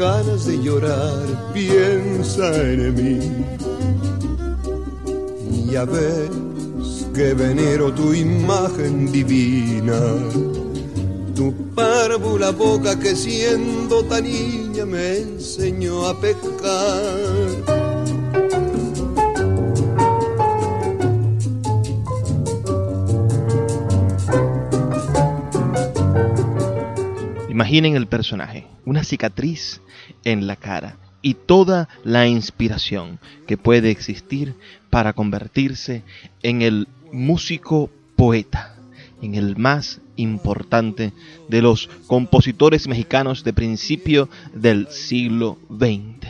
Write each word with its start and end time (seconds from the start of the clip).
Ganas 0.00 0.46
de 0.46 0.56
llorar, 0.62 1.52
piensa 1.52 2.48
en 2.62 2.94
mí. 2.94 3.18
Ya 5.70 5.84
ves 5.84 6.30
que 7.14 7.34
venero 7.34 7.92
tu 7.92 8.14
imagen 8.14 9.12
divina, 9.12 10.00
tu 11.34 11.52
párvula 11.74 12.50
boca 12.50 12.98
que 12.98 13.14
siendo 13.14 14.02
tan 14.06 14.24
niña 14.24 14.86
me 14.86 15.18
enseñó 15.18 16.06
a 16.06 16.18
pecar. 16.18 17.79
Imaginen 27.70 27.94
el 27.94 28.08
personaje, 28.08 28.66
una 28.84 29.04
cicatriz 29.04 29.80
en 30.24 30.48
la 30.48 30.56
cara 30.56 30.96
y 31.22 31.34
toda 31.34 31.88
la 32.02 32.26
inspiración 32.26 33.20
que 33.46 33.56
puede 33.56 33.92
existir 33.92 34.56
para 34.90 35.12
convertirse 35.12 36.02
en 36.42 36.62
el 36.62 36.88
músico 37.12 37.88
poeta, 38.16 38.74
en 39.22 39.36
el 39.36 39.56
más 39.56 40.00
importante 40.16 41.12
de 41.48 41.62
los 41.62 41.88
compositores 42.08 42.88
mexicanos 42.88 43.44
de 43.44 43.52
principio 43.52 44.28
del 44.52 44.88
siglo 44.88 45.56
XX. 45.68 46.28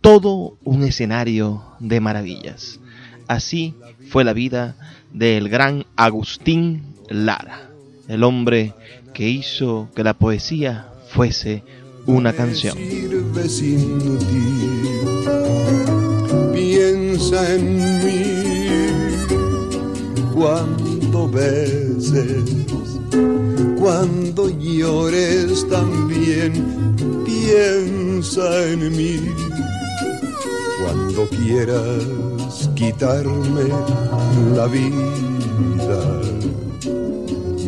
Todo 0.00 0.58
un 0.64 0.82
escenario 0.82 1.62
de 1.78 2.00
maravillas. 2.00 2.80
Así 3.28 3.76
fue 4.08 4.24
la 4.24 4.32
vida 4.32 4.74
del 5.12 5.48
gran 5.48 5.86
Agustín 5.94 6.82
Lara, 7.08 7.70
el 8.08 8.24
hombre 8.24 8.74
que 9.12 9.28
hizo 9.28 9.88
que 9.94 10.04
la 10.04 10.14
poesía 10.14 10.88
fuese 11.08 11.62
una 12.06 12.32
canción. 12.32 12.76
sirve 12.76 13.48
sin 13.48 14.18
ti. 14.18 14.62
Piensa 16.52 17.54
en 17.54 18.04
mí 18.04 18.42
cuando 20.34 21.28
beses, 21.28 22.44
cuando 23.78 24.48
llores 24.48 25.66
también. 25.68 26.82
Piensa 27.24 28.68
en 28.68 28.96
mí 28.96 29.20
cuando 30.82 31.28
quieras 31.28 32.70
quitarme 32.74 33.68
la 34.56 34.66
vida. 34.66 36.41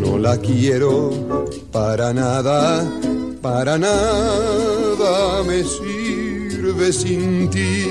No 0.04 0.18
la 0.18 0.36
quiero 0.38 1.46
para 1.72 2.12
nada, 2.12 2.86
para 3.40 3.78
nada 3.78 5.42
me 5.44 5.64
sirve 5.64 6.92
sin 6.92 7.48
ti. 7.48 7.86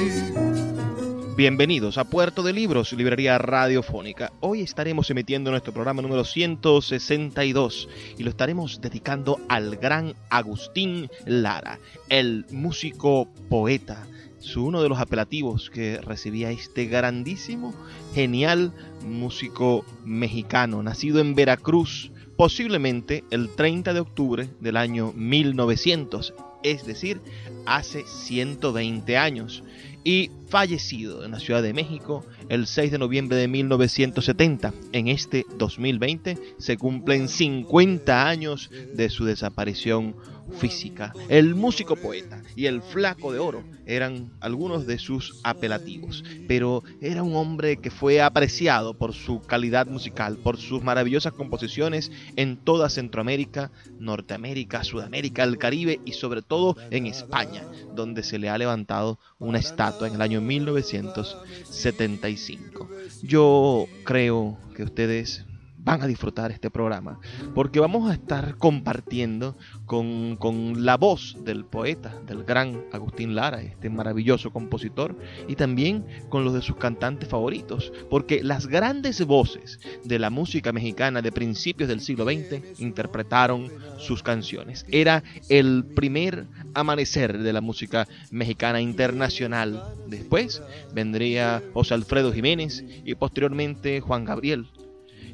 Bienvenidos 1.35 1.97
a 1.97 2.03
Puerto 2.03 2.44
de 2.44 2.53
Libros, 2.53 2.94
Librería 2.94 3.40
Radiofónica. 3.40 4.31
Hoy 4.41 4.62
estaremos 4.62 5.09
emitiendo 5.09 5.50
nuestro 5.50 5.73
programa 5.73 6.03
número 6.03 6.23
162 6.23 7.90
y 8.19 8.23
lo 8.23 8.29
estaremos 8.29 8.79
dedicando 8.79 9.40
al 9.50 9.78
gran 9.78 10.13
Agustín 10.29 11.09
Lara, 11.25 11.79
el 12.09 12.46
músico 12.52 13.28
poeta, 13.50 14.06
su 14.44 14.66
uno 14.66 14.84
de 14.84 14.90
los 14.90 15.00
apelativos 15.00 15.70
que 15.70 16.00
recibía 16.02 16.52
este 16.52 16.86
grandísimo, 16.86 17.74
genial 18.14 18.74
músico 19.08 19.86
mexicano, 20.04 20.84
nacido 20.84 21.22
en 21.22 21.34
Veracruz, 21.34 22.12
posiblemente 22.36 23.24
el 23.32 23.50
30 23.50 23.94
de 23.94 24.02
octubre 24.02 24.50
del 24.59 24.76
año 24.76 25.14
1900, 25.14 26.34
es 26.62 26.86
decir, 26.86 27.22
hace 27.66 28.03
120 28.06 29.18
años, 29.18 29.64
y 30.03 30.32
fallecido 30.50 31.24
en 31.24 31.32
la 31.32 31.40
Ciudad 31.40 31.64
de 31.64 31.74
México 31.74 32.26
el 32.50 32.68
6 32.68 32.92
de 32.92 32.98
noviembre 32.98 33.38
de 33.38 33.48
1970. 33.48 34.74
En 34.92 35.08
este 35.08 35.46
2020 35.58 36.38
se 36.58 36.78
cumplen 36.78 37.30
50 37.30 38.28
años 38.28 38.70
de 38.94 39.09
su 39.09 39.24
desaparición 39.24 40.16
física. 40.58 41.14
El 41.30 41.56
músico 41.56 41.96
poeta 41.96 42.44
y 42.56 42.68
el 42.68 42.81
flaco 42.81 43.34
de 43.34 43.40
oro 43.40 43.64
eran 43.86 44.31
algunos 44.40 44.88
de 44.88 44.98
sus 44.98 45.40
apelativos, 45.44 46.24
pero 46.48 46.84
era 47.02 47.22
un 47.24 47.36
hombre 47.36 47.76
que 47.78 47.92
fue 47.92 48.22
apreciado 48.22 48.94
por 48.94 49.14
su 49.14 49.42
calidad 49.42 49.88
musical, 49.88 50.38
por 50.38 50.58
sus 50.58 50.82
maravillosas 50.84 51.34
composiciones 51.34 52.12
en 52.36 52.58
toda 52.58 52.90
Centroamérica, 52.90 53.72
Norteamérica, 54.00 54.84
Sudamérica, 54.84 55.44
el 55.44 55.58
Caribe 55.58 56.00
y 56.06 56.12
sobre 56.14 56.42
todo 56.42 56.78
en 56.92 57.08
España, 57.08 57.64
donde 57.94 58.24
se 58.24 58.40
le 58.40 58.48
ha 58.50 58.58
levantado 58.58 59.20
una 59.40 59.59
estatua 59.59 60.08
en 60.08 60.16
el 60.16 60.22
año 60.22 60.40
1975. 60.42 62.90
Yo 63.22 63.88
creo 64.03 64.58
que 64.76 64.84
ustedes 64.84 65.46
van 65.84 66.02
a 66.02 66.08
disfrutar 66.08 66.52
este 66.52 66.70
programa, 66.70 67.20
porque 67.54 67.80
vamos 67.80 68.10
a 68.10 68.14
estar 68.14 68.58
compartiendo 68.58 69.58
con, 69.86 70.38
con, 70.38 70.86
la 70.86 70.98
voz 70.98 71.38
del 71.44 71.66
poeta, 71.66 72.16
del 72.26 72.44
gran 72.44 72.84
Agustín 72.92 73.36
Lara, 73.36 73.62
este 73.62 73.90
maravilloso 73.90 74.52
compositor, 74.52 75.18
y 75.48 75.56
también 75.56 76.06
con 76.30 76.46
los 76.46 76.54
de 76.54 76.62
sus 76.62 76.78
cantantes 76.78 77.28
favoritos, 77.28 77.92
porque 78.10 78.44
las 78.44 78.68
grandes 78.68 79.26
voces 79.26 79.80
de 80.04 80.20
la 80.20 80.30
música 80.30 80.72
mexicana 80.72 81.22
de 81.22 81.32
principios 81.32 81.90
del 81.90 82.02
siglo 82.02 82.26
XX 82.26 82.80
interpretaron 82.80 83.70
sus 83.98 84.24
canciones. 84.24 84.86
Era 84.90 85.24
el 85.50 85.84
primer 85.96 86.46
amanecer 86.74 87.40
de 87.40 87.54
la 87.54 87.62
música 87.62 88.08
mexicana 88.32 88.82
internacional. 88.82 89.84
Después 90.08 90.62
vendría 90.94 91.62
José 91.74 91.94
Alfredo 91.94 92.32
Jiménez 92.32 92.84
y 93.04 93.16
posteriormente 93.16 94.02
Juan 94.02 94.26
Gabriel 94.26 94.68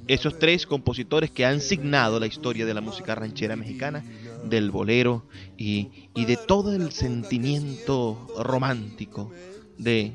esos 0.10 0.40
tres 0.40 0.66
compositores 0.66 1.30
que 1.30 1.46
han 1.46 1.62
signado 1.62 2.20
la 2.20 2.26
historia 2.26 2.66
de 2.66 2.74
la 2.74 2.82
música 2.82 3.14
ranchera 3.14 3.56
mexicana, 3.56 4.04
del 4.44 4.72
bolero 4.72 5.28
y, 5.56 5.92
de 6.16 6.36
todo 6.36 6.74
el 6.74 6.92
sentimiento 6.92 8.18
romántico 8.40 9.32
de 9.78 10.12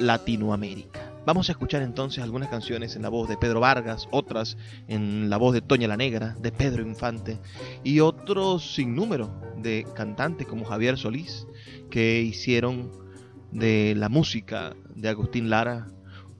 Latinoamérica. 0.00 1.12
Vamos 1.24 1.48
a 1.48 1.52
escuchar 1.52 1.82
entonces 1.82 2.24
algunas 2.24 2.48
canciones 2.48 2.96
en 2.96 3.02
la 3.02 3.08
voz 3.08 3.28
de 3.28 3.36
Pedro 3.36 3.60
Vargas, 3.60 4.08
otras 4.10 4.56
en 4.88 5.30
la 5.30 5.36
voz 5.36 5.54
de 5.54 5.60
Toña 5.60 5.86
la 5.86 5.96
Negra, 5.96 6.34
de 6.40 6.50
Pedro 6.50 6.82
Infante 6.82 7.38
y 7.84 8.00
otros 8.00 8.74
sin 8.74 8.96
número 8.96 9.30
de 9.58 9.86
cantantes 9.94 10.48
como 10.48 10.64
Javier 10.64 10.98
Solís 10.98 11.46
que 11.88 12.20
hicieron 12.20 12.90
de 13.52 13.94
la 13.96 14.08
música 14.08 14.74
de 14.96 15.08
Agustín 15.08 15.50
Lara 15.50 15.86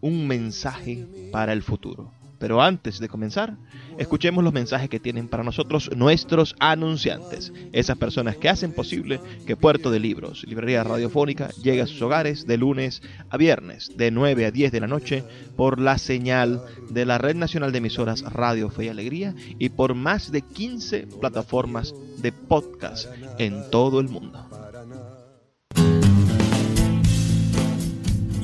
un 0.01 0.27
mensaje 0.27 1.07
para 1.31 1.53
el 1.53 1.63
futuro. 1.63 2.18
Pero 2.39 2.63
antes 2.63 3.01
de 3.01 3.09
comenzar, 3.09 3.57
escuchemos 3.99 4.45
los 4.45 4.53
mensajes 4.53 4.89
que 4.89 5.01
tienen 5.01 5.29
para 5.29 5.43
nosotros 5.43 5.91
nuestros 5.97 6.55
anunciantes, 6.61 7.53
esas 7.73 7.99
personas 7.99 8.37
que 8.37 8.49
hacen 8.49 8.73
posible 8.73 9.21
que 9.47 9.57
Puerto 9.57 9.91
de 9.91 9.99
Libros, 9.99 10.45
Librería 10.47 10.85
Radiofónica, 10.85 11.51
llegue 11.63 11.83
a 11.83 11.87
sus 11.87 12.01
hogares 12.03 12.47
de 12.47 12.57
lunes 12.57 13.03
a 13.31 13.37
viernes, 13.37 13.93
de 13.97 14.11
9 14.11 14.47
a 14.47 14.51
10 14.51 14.73
de 14.73 14.81
la 14.81 14.87
noche, 14.87 15.25
por 15.57 15.81
la 15.81 15.99
señal 15.99 16.63
de 16.91 17.05
la 17.05 17.19
Red 17.19 17.37
Nacional 17.37 17.73
de 17.73 17.79
Emisoras 17.79 18.23
Radio 18.23 18.71
Fe 18.71 18.85
y 18.85 18.89
Alegría 18.89 19.35
y 19.59 19.71
por 19.71 19.95
más 19.95 20.31
de 20.31 20.43
15 20.43 21.09
plataformas 21.21 21.93
de 22.19 22.33
podcast 22.33 23.09
en 23.39 23.69
todo 23.71 24.01
el 24.01 24.09
mundo. 24.09 24.48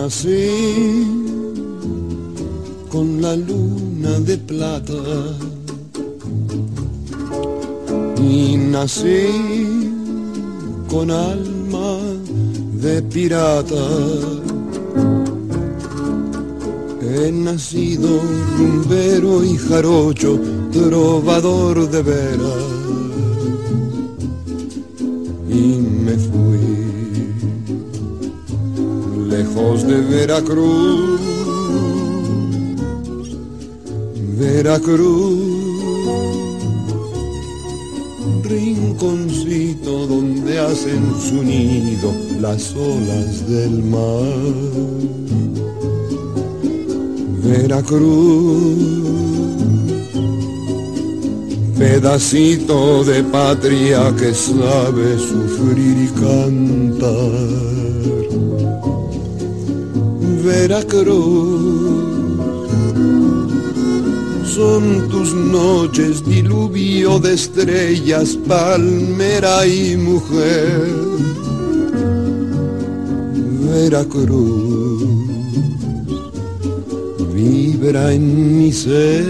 Nací 0.00 1.04
con 2.90 3.20
la 3.20 3.36
luna 3.36 4.12
de 4.20 4.36
plata 4.38 5.02
y 8.18 8.56
nací 8.56 9.26
con 10.88 11.10
alma 11.10 11.90
de 12.84 13.02
pirata. 13.02 13.86
He 17.02 17.30
nacido 17.32 18.08
rumbero 18.56 19.44
y 19.44 19.56
jarocho, 19.56 20.38
trovador 20.72 21.90
de 21.90 22.02
veras, 22.02 22.64
y 25.48 25.64
me 26.04 26.14
fui 26.28 26.89
lejos 29.50 29.86
de 29.86 30.00
Veracruz, 30.00 31.20
Veracruz, 34.38 35.38
rinconcito 38.44 40.06
donde 40.06 40.58
hacen 40.58 41.14
su 41.20 41.42
nido 41.42 42.12
las 42.40 42.74
olas 42.74 43.48
del 43.48 43.82
mar. 43.82 44.24
Veracruz, 47.42 48.76
pedacito 51.78 53.04
de 53.04 53.22
patria 53.24 54.14
que 54.18 54.32
sabe 54.34 55.18
sufrir 55.18 55.96
y 56.04 56.08
cantar. 56.20 57.89
Veracruz. 60.42 62.10
Son 64.44 65.08
tus 65.08 65.32
noches 65.34 66.24
diluvio 66.24 67.18
de 67.18 67.34
estrellas, 67.34 68.38
palmera 68.48 69.66
y 69.66 69.96
mujer. 69.96 70.86
Veracruz 73.70 75.20
vibra 77.32 78.12
en 78.12 78.58
mi 78.58 78.72
ser. 78.72 79.24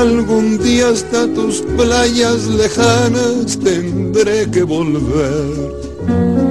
Algún 0.00 0.58
día 0.62 0.88
hasta 0.88 1.26
tus 1.34 1.60
playas 1.76 2.46
lejanas 2.46 3.58
tendré 3.58 4.50
que 4.50 4.62
volver 4.62 6.41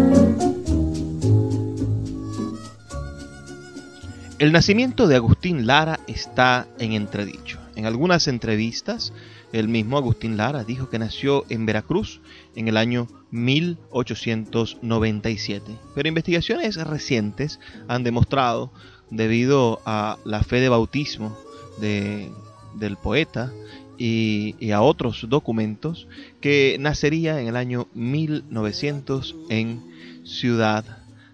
El 4.42 4.52
nacimiento 4.52 5.08
de 5.08 5.16
Agustín 5.18 5.68
Lara 5.68 6.00
está 6.08 6.68
en 6.80 6.94
entredicho. 6.94 7.60
En 7.76 7.86
algunas 7.86 8.28
entrevistas, 8.28 9.14
el 9.54 9.68
mismo 9.68 10.00
Agustín 10.00 10.36
Lara 10.36 10.64
dijo 10.64 10.90
que 10.90 10.98
nació 10.98 11.46
en 11.50 11.68
Veracruz 11.68 12.22
en 12.56 12.68
el 12.68 12.76
año 12.76 13.08
1897. 13.30 15.72
Pero 15.94 16.10
investigaciones 16.10 16.78
recientes 16.78 17.60
han 17.88 18.04
demostrado, 18.04 18.72
debido 19.12 19.80
a 19.86 20.18
la 20.26 20.42
fe 20.42 20.60
de 20.60 20.70
bautismo 20.70 21.38
de, 21.80 22.32
del 22.74 22.98
poeta 22.98 23.54
y, 24.00 24.56
y, 24.60 24.72
a 24.72 24.82
otros 24.82 25.24
documentos, 25.30 26.08
que 26.40 26.78
nacería 26.80 27.40
en 27.40 27.48
el 27.48 27.56
año 27.56 27.90
1900 27.94 29.36
en 29.50 29.84
Ciudad 30.24 30.84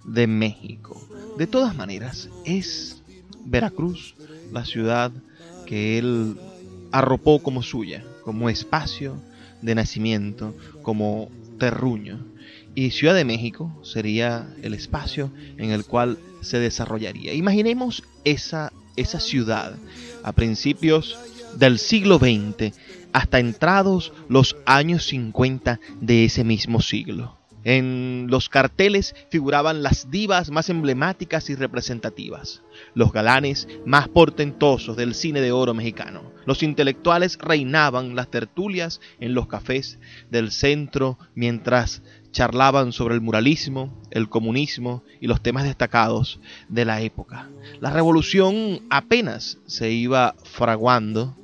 de 0.03 0.27
México. 0.27 1.01
De 1.37 1.47
todas 1.47 1.75
maneras, 1.75 2.29
es 2.45 2.96
Veracruz, 3.47 4.15
la 4.51 4.65
ciudad 4.65 5.11
que 5.65 5.97
él 5.97 6.37
arropó 6.91 7.39
como 7.41 7.63
suya, 7.63 8.03
como 8.23 8.49
espacio 8.49 9.15
de 9.61 9.75
nacimiento, 9.75 10.55
como 10.83 11.29
terruño. 11.57 12.25
Y 12.75 12.91
Ciudad 12.91 13.15
de 13.15 13.25
México 13.25 13.71
sería 13.83 14.47
el 14.61 14.73
espacio 14.73 15.31
en 15.57 15.71
el 15.71 15.85
cual 15.85 16.19
se 16.41 16.59
desarrollaría. 16.59 17.33
Imaginemos 17.33 18.03
esa, 18.23 18.71
esa 18.95 19.19
ciudad 19.19 19.75
a 20.23 20.31
principios 20.33 21.17
del 21.57 21.79
siglo 21.79 22.19
XX 22.19 22.73
hasta 23.13 23.39
entrados 23.39 24.13
los 24.29 24.57
años 24.65 25.07
50 25.07 25.79
de 26.01 26.25
ese 26.25 26.43
mismo 26.43 26.81
siglo. 26.81 27.36
En 27.67 28.27
los 28.29 28.47
carteles 28.47 29.13
figuraban 29.29 29.83
las 29.83 30.09
divas 30.09 30.51
más 30.51 30.69
emblemáticas 30.69 31.49
y 31.49 31.55
representativas, 31.55 32.61
los 32.93 33.11
galanes 33.11 33.67
más 33.85 34.07
portentosos 34.07 34.95
del 34.95 35.13
cine 35.13 35.41
de 35.41 35.51
oro 35.51 35.73
mexicano. 35.73 36.31
Los 36.45 36.63
intelectuales 36.63 37.37
reinaban 37.41 38.15
las 38.15 38.31
tertulias 38.31 39.01
en 39.19 39.33
los 39.33 39.47
cafés 39.47 39.99
del 40.31 40.51
centro 40.51 41.19
mientras 41.35 42.03
charlaban 42.31 42.93
sobre 42.93 43.15
el 43.15 43.21
muralismo, 43.21 44.01
el 44.11 44.29
comunismo 44.29 45.03
y 45.19 45.27
los 45.27 45.43
temas 45.43 45.65
destacados 45.65 46.39
de 46.69 46.85
la 46.85 47.01
época. 47.01 47.49
La 47.81 47.91
revolución 47.91 48.83
apenas 48.89 49.57
se 49.65 49.91
iba 49.91 50.37
fraguando 50.45 51.35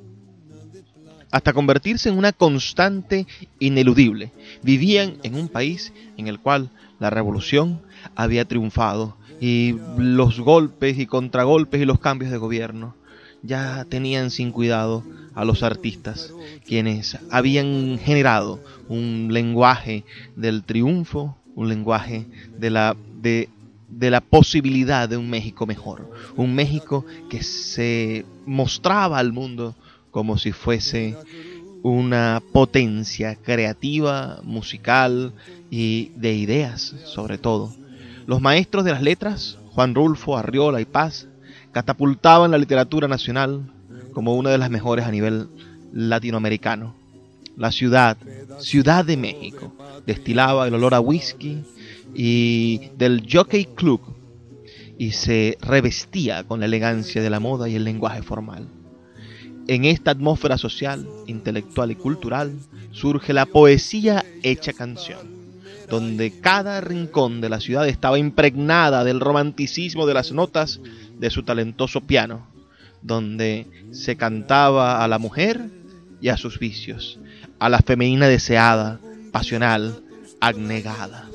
hasta 1.34 1.52
convertirse 1.52 2.08
en 2.08 2.16
una 2.16 2.30
constante 2.30 3.26
ineludible. 3.58 4.30
Vivían 4.62 5.16
en 5.24 5.34
un 5.34 5.48
país 5.48 5.92
en 6.16 6.28
el 6.28 6.38
cual 6.38 6.70
la 7.00 7.10
revolución 7.10 7.82
había 8.14 8.44
triunfado 8.44 9.16
y 9.40 9.74
los 9.98 10.38
golpes 10.38 10.96
y 10.96 11.06
contragolpes 11.06 11.82
y 11.82 11.86
los 11.86 11.98
cambios 11.98 12.30
de 12.30 12.38
gobierno 12.38 12.94
ya 13.42 13.84
tenían 13.88 14.30
sin 14.30 14.52
cuidado 14.52 15.02
a 15.34 15.44
los 15.44 15.64
artistas, 15.64 16.32
quienes 16.64 17.18
habían 17.32 17.98
generado 17.98 18.62
un 18.88 19.30
lenguaje 19.32 20.04
del 20.36 20.62
triunfo, 20.62 21.36
un 21.56 21.68
lenguaje 21.68 22.26
de 22.56 22.70
la, 22.70 22.96
de, 23.20 23.48
de 23.88 24.10
la 24.12 24.20
posibilidad 24.20 25.08
de 25.08 25.16
un 25.16 25.28
México 25.28 25.66
mejor, 25.66 26.08
un 26.36 26.54
México 26.54 27.04
que 27.28 27.42
se 27.42 28.24
mostraba 28.46 29.18
al 29.18 29.32
mundo 29.32 29.74
como 30.14 30.38
si 30.38 30.52
fuese 30.52 31.16
una 31.82 32.40
potencia 32.52 33.34
creativa, 33.34 34.38
musical 34.44 35.32
y 35.72 36.12
de 36.14 36.34
ideas 36.34 36.94
sobre 37.04 37.36
todo. 37.36 37.74
Los 38.24 38.40
maestros 38.40 38.84
de 38.84 38.92
las 38.92 39.02
letras, 39.02 39.58
Juan 39.72 39.92
Rulfo, 39.92 40.38
Arriola 40.38 40.80
y 40.80 40.84
Paz, 40.84 41.26
catapultaban 41.72 42.52
la 42.52 42.58
literatura 42.58 43.08
nacional 43.08 43.72
como 44.12 44.36
una 44.36 44.50
de 44.50 44.58
las 44.58 44.70
mejores 44.70 45.04
a 45.04 45.10
nivel 45.10 45.48
latinoamericano. 45.92 46.94
La 47.56 47.72
ciudad, 47.72 48.16
Ciudad 48.60 49.04
de 49.04 49.16
México, 49.16 49.72
destilaba 50.06 50.68
el 50.68 50.74
olor 50.74 50.94
a 50.94 51.00
whisky 51.00 51.64
y 52.14 52.92
del 52.96 53.26
Jockey 53.28 53.64
Club 53.64 54.00
y 54.96 55.10
se 55.10 55.58
revestía 55.60 56.44
con 56.44 56.60
la 56.60 56.66
elegancia 56.66 57.20
de 57.20 57.30
la 57.30 57.40
moda 57.40 57.68
y 57.68 57.74
el 57.74 57.82
lenguaje 57.82 58.22
formal 58.22 58.68
en 59.66 59.84
esta 59.84 60.10
atmósfera 60.10 60.58
social, 60.58 61.06
intelectual 61.26 61.90
y 61.90 61.94
cultural 61.94 62.52
surge 62.92 63.32
la 63.32 63.46
poesía 63.46 64.24
hecha 64.42 64.72
canción, 64.72 65.26
donde 65.88 66.40
cada 66.40 66.80
rincón 66.80 67.40
de 67.40 67.48
la 67.48 67.60
ciudad 67.60 67.88
estaba 67.88 68.18
impregnada 68.18 69.04
del 69.04 69.20
romanticismo 69.20 70.06
de 70.06 70.14
las 70.14 70.32
notas 70.32 70.80
de 71.18 71.30
su 71.30 71.42
talentoso 71.42 72.02
piano, 72.02 72.46
donde 73.02 73.66
se 73.92 74.16
cantaba 74.16 75.02
a 75.02 75.08
la 75.08 75.18
mujer 75.18 75.70
y 76.20 76.28
a 76.28 76.36
sus 76.36 76.58
vicios, 76.58 77.18
a 77.58 77.68
la 77.68 77.78
femenina 77.78 78.28
deseada, 78.28 79.00
pasional, 79.32 80.02
abnegada. 80.40 81.28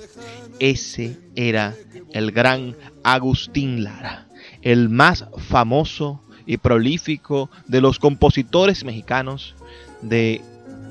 Ese 0.60 1.18
era 1.36 1.76
el 2.12 2.32
gran 2.32 2.76
Agustín 3.04 3.84
Lara, 3.84 4.28
el 4.62 4.90
más 4.90 5.26
famoso 5.38 6.22
y 6.50 6.58
prolífico 6.58 7.52
de 7.68 7.80
los 7.80 8.00
compositores 8.00 8.84
mexicanos 8.84 9.54
de 10.02 10.42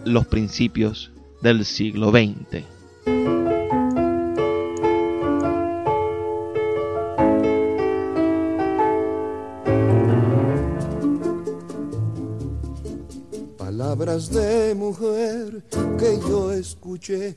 los 0.05 0.25
principios 0.25 1.11
del 1.43 1.65
siglo 1.65 2.13
XX. 2.13 2.63
Palabras 13.59 14.31
de 14.31 14.77
mujer 14.77 15.65
que 15.99 16.21
yo 16.21 16.53
escuché 16.53 17.37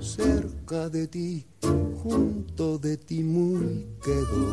cerca 0.00 0.88
de 0.88 1.06
ti, 1.06 1.46
junto 1.62 2.78
de 2.78 2.96
ti 2.96 3.22
muy 3.22 3.86
quedo, 4.02 4.46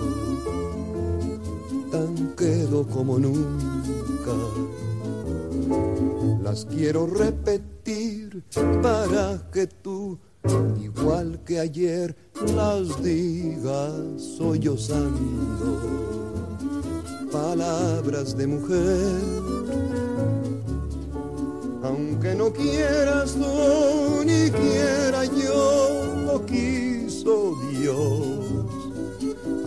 tan 1.92 2.36
quedo 2.36 2.88
como 2.88 3.20
nunca. 3.20 4.34
Las 6.44 6.66
quiero 6.66 7.08
repetir 7.08 8.44
para 8.82 9.50
que 9.52 9.68
tú, 9.68 10.18
igual 10.82 11.42
que 11.46 11.60
ayer, 11.60 12.16
las 12.56 13.04
digas 13.04 14.22
sollozando. 14.38 15.80
Palabras 17.32 18.36
de 18.36 18.48
mujer 18.48 19.50
aunque 21.84 22.36
no 22.36 22.52
quieras 22.52 23.34
tú 23.34 24.24
ni 24.26 24.50
quiera 24.52 25.26
yo, 25.26 26.24
lo 26.26 26.46
Dios. 27.72 28.40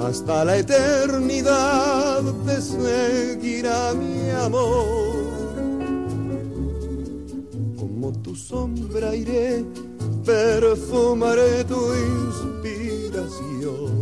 Hasta 0.00 0.44
la 0.44 0.58
eternidad 0.58 2.22
te 2.46 2.60
seguirá 2.60 3.94
mi 3.94 4.30
amor. 4.30 5.12
Como 7.78 8.12
tu 8.22 8.34
sombra 8.34 9.14
iré, 9.14 9.64
perfumaré 10.24 11.64
tu 11.64 11.80
inspiración. 12.18 13.92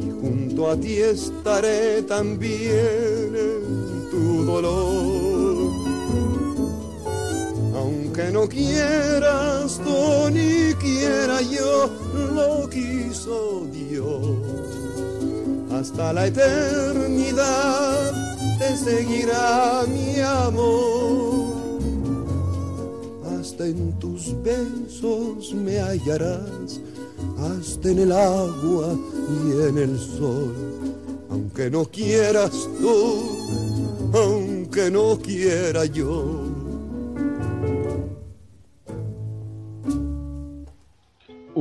Y 0.00 0.10
junto 0.20 0.70
a 0.70 0.76
ti 0.76 0.94
estaré 0.98 2.02
también 2.02 3.34
en 3.34 4.10
tu 4.10 4.44
dolor 4.44 5.17
quieras 8.48 9.80
tú 9.84 10.30
ni 10.30 10.74
quiera 10.74 11.40
yo, 11.42 11.90
lo 12.34 12.68
quiso 12.68 13.66
Dios. 13.72 14.38
Hasta 15.72 16.12
la 16.12 16.26
eternidad 16.26 18.12
te 18.58 18.76
seguirá 18.76 19.84
mi 19.88 20.20
amor. 20.20 21.58
Hasta 23.38 23.66
en 23.66 23.98
tus 23.98 24.34
besos 24.42 25.54
me 25.54 25.80
hallarás, 25.80 26.80
hasta 27.38 27.90
en 27.90 27.98
el 28.00 28.12
agua 28.12 28.96
y 29.46 29.68
en 29.68 29.78
el 29.78 29.98
sol. 29.98 30.54
Aunque 31.30 31.70
no 31.70 31.84
quieras 31.84 32.50
tú, 32.80 34.10
aunque 34.14 34.90
no 34.90 35.18
quiera 35.18 35.84
yo 35.84 36.47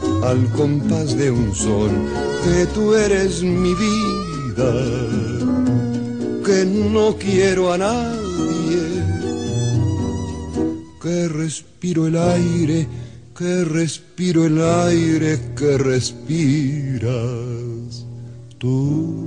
al 0.23 0.49
compás 0.51 1.17
de 1.17 1.31
un 1.31 1.53
sol 1.55 1.89
que 2.43 2.65
tú 2.73 2.93
eres 2.95 3.43
mi 3.43 3.73
vida, 3.73 4.73
que 6.45 6.65
no 6.65 7.15
quiero 7.17 7.73
a 7.73 7.77
nadie, 7.77 9.03
que 11.01 11.27
respiro 11.27 12.07
el 12.07 12.17
aire, 12.17 12.87
que 13.37 13.63
respiro 13.65 14.45
el 14.45 14.61
aire 14.61 15.39
que 15.55 15.77
respiras 15.77 17.11
tú. 18.57 19.25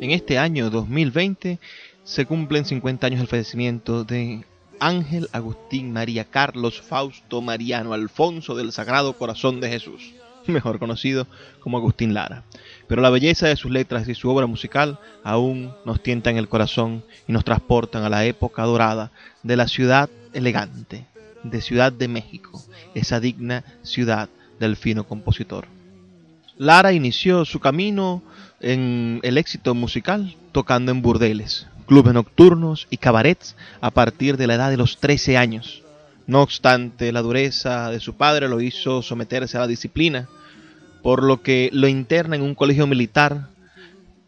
En 0.00 0.10
este 0.10 0.38
año 0.38 0.70
2020 0.70 1.58
se 2.04 2.24
cumplen 2.26 2.64
50 2.64 3.06
años 3.06 3.18
del 3.20 3.28
fallecimiento 3.28 4.04
de 4.04 4.44
Ángel 4.80 5.28
Agustín 5.32 5.92
María 5.92 6.24
Carlos 6.24 6.80
Fausto 6.80 7.40
Mariano 7.40 7.92
Alfonso 7.92 8.54
del 8.54 8.72
Sagrado 8.72 9.12
Corazón 9.14 9.60
de 9.60 9.70
Jesús. 9.70 10.14
mejor 10.52 10.78
conocido 10.78 11.26
como 11.60 11.78
Agustín 11.78 12.14
Lara. 12.14 12.42
Pero 12.86 13.02
la 13.02 13.10
belleza 13.10 13.48
de 13.48 13.56
sus 13.56 13.70
letras 13.70 14.08
y 14.08 14.14
su 14.14 14.30
obra 14.30 14.46
musical 14.46 14.98
aún 15.22 15.72
nos 15.84 16.02
tienta 16.02 16.30
en 16.30 16.38
el 16.38 16.48
corazón 16.48 17.04
y 17.26 17.32
nos 17.32 17.44
transportan 17.44 18.04
a 18.04 18.08
la 18.08 18.24
época 18.24 18.62
dorada 18.62 19.10
de 19.42 19.56
la 19.56 19.68
ciudad 19.68 20.08
elegante, 20.32 21.06
de 21.42 21.60
Ciudad 21.60 21.92
de 21.92 22.08
México, 22.08 22.62
esa 22.94 23.20
digna 23.20 23.64
ciudad 23.82 24.28
del 24.58 24.76
fino 24.76 25.04
compositor. 25.04 25.66
Lara 26.56 26.92
inició 26.92 27.44
su 27.44 27.60
camino 27.60 28.22
en 28.60 29.20
el 29.22 29.38
éxito 29.38 29.74
musical 29.74 30.34
tocando 30.52 30.90
en 30.90 31.02
burdeles, 31.02 31.68
clubes 31.88 32.14
nocturnos 32.14 32.86
y 32.90 32.98
cabarets 32.98 33.56
a 33.80 33.90
partir 33.90 34.36
de 34.36 34.46
la 34.46 34.54
edad 34.54 34.70
de 34.70 34.76
los 34.76 34.98
13 34.98 35.36
años. 35.36 35.82
No 36.26 36.42
obstante, 36.42 37.10
la 37.10 37.22
dureza 37.22 37.90
de 37.90 37.98
su 37.98 38.14
padre 38.14 38.48
lo 38.48 38.60
hizo 38.60 39.02
someterse 39.02 39.56
a 39.56 39.60
la 39.60 39.66
disciplina, 39.66 40.28
por 41.02 41.22
lo 41.22 41.42
que 41.42 41.70
lo 41.72 41.88
interna 41.88 42.36
en 42.36 42.42
un 42.42 42.54
colegio 42.54 42.86
militar, 42.86 43.48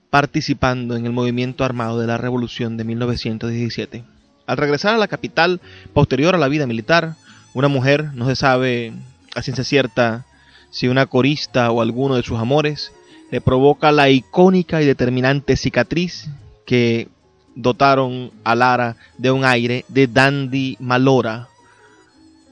participando 0.09 0.97
en 0.97 1.05
el 1.05 1.12
movimiento 1.12 1.62
armado 1.62 2.00
de 2.00 2.07
la 2.07 2.17
Revolución 2.17 2.79
de 2.79 2.85
1917. 2.85 4.02
Al 4.47 4.57
regresar 4.57 4.95
a 4.95 4.99
la 4.99 5.09
capital, 5.09 5.61
posterior 5.93 6.35
a 6.35 6.38
la 6.38 6.49
vida 6.49 6.67
militar, 6.67 7.17
una 7.52 7.69
mujer, 7.69 8.14
no 8.14 8.26
se 8.26 8.37
sabe 8.37 8.93
a 9.37 9.43
ciencia 9.43 9.64
cierta 9.64 10.25
si 10.71 10.88
una 10.88 11.07
corista 11.07 11.71
o 11.71 11.83
alguno 11.83 12.17
de 12.17 12.23
sus 12.23 12.38
amores, 12.38 12.93
le 13.31 13.40
provoca 13.40 13.93
la 13.93 14.09
icónica 14.09 14.81
y 14.81 14.87
determinante 14.87 15.57
cicatriz 15.57 16.31
que 16.67 17.09
dotaron 17.54 18.30
a 18.45 18.54
Lara 18.54 18.97
de 19.19 19.30
un 19.30 19.45
aire 19.45 19.85
de 19.88 20.07
dandy 20.07 20.76
malora, 20.80 21.49